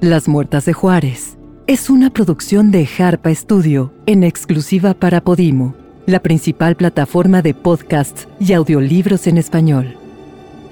Las 0.00 0.26
Muertas 0.26 0.64
de 0.64 0.72
Juárez. 0.72 1.38
Es 1.68 1.90
una 1.90 2.10
producción 2.10 2.72
de 2.72 2.88
Harpa 2.98 3.32
Studio 3.32 3.94
en 4.06 4.24
exclusiva 4.24 4.94
para 4.94 5.20
Podimo, 5.20 5.76
la 6.06 6.18
principal 6.18 6.74
plataforma 6.74 7.40
de 7.40 7.54
podcasts 7.54 8.26
y 8.40 8.52
audiolibros 8.52 9.28
en 9.28 9.38
español. 9.38 9.96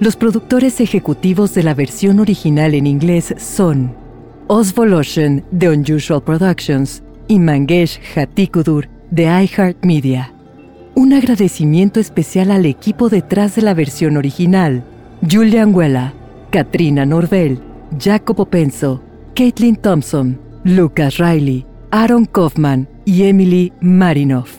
Los 0.01 0.17
productores 0.17 0.81
ejecutivos 0.81 1.53
de 1.53 1.63
la 1.63 1.73
versión 1.73 2.19
original 2.19 2.73
en 2.73 2.87
inglés 2.87 3.33
son 3.37 3.95
Osvoloshen 4.47 5.45
de 5.51 5.69
Unusual 5.69 6.21
Productions 6.21 7.01
y 7.29 7.39
Mangesh 7.39 8.01
Hatikudur 8.17 8.89
de 9.11 9.23
iHeartMedia. 9.23 10.33
Un 10.93 11.13
agradecimiento 11.13 12.01
especial 12.01 12.51
al 12.51 12.65
equipo 12.65 13.07
detrás 13.07 13.55
de 13.55 13.61
la 13.61 13.73
versión 13.73 14.17
original: 14.17 14.83
Julian 15.21 15.73
Huela, 15.73 16.13
Katrina 16.51 17.05
Norvel, 17.05 17.61
Jacopo 17.97 18.45
Penso, 18.45 19.01
Caitlin 19.35 19.75
Thompson, 19.75 20.39
Lucas 20.63 21.17
Riley, 21.17 21.65
Aaron 21.91 22.25
Kaufman 22.25 22.87
y 23.05 23.23
Emily 23.23 23.73
Marinoff. 23.81 24.57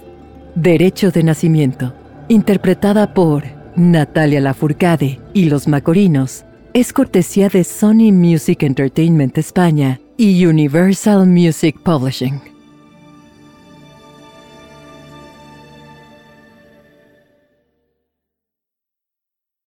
Derecho 0.54 1.10
de 1.10 1.22
nacimiento, 1.22 1.94
interpretada 2.28 3.14
por 3.14 3.44
Natalia 3.76 4.40
Lafourcade 4.40 5.20
y 5.32 5.44
Los 5.44 5.68
Macorinos, 5.68 6.44
es 6.74 6.92
cortesía 6.92 7.48
de 7.48 7.64
Sony 7.64 8.12
Music 8.12 8.62
Entertainment 8.62 9.38
España 9.38 10.00
y 10.16 10.44
Universal 10.44 11.26
Music 11.26 11.76
Publishing. 11.82 12.49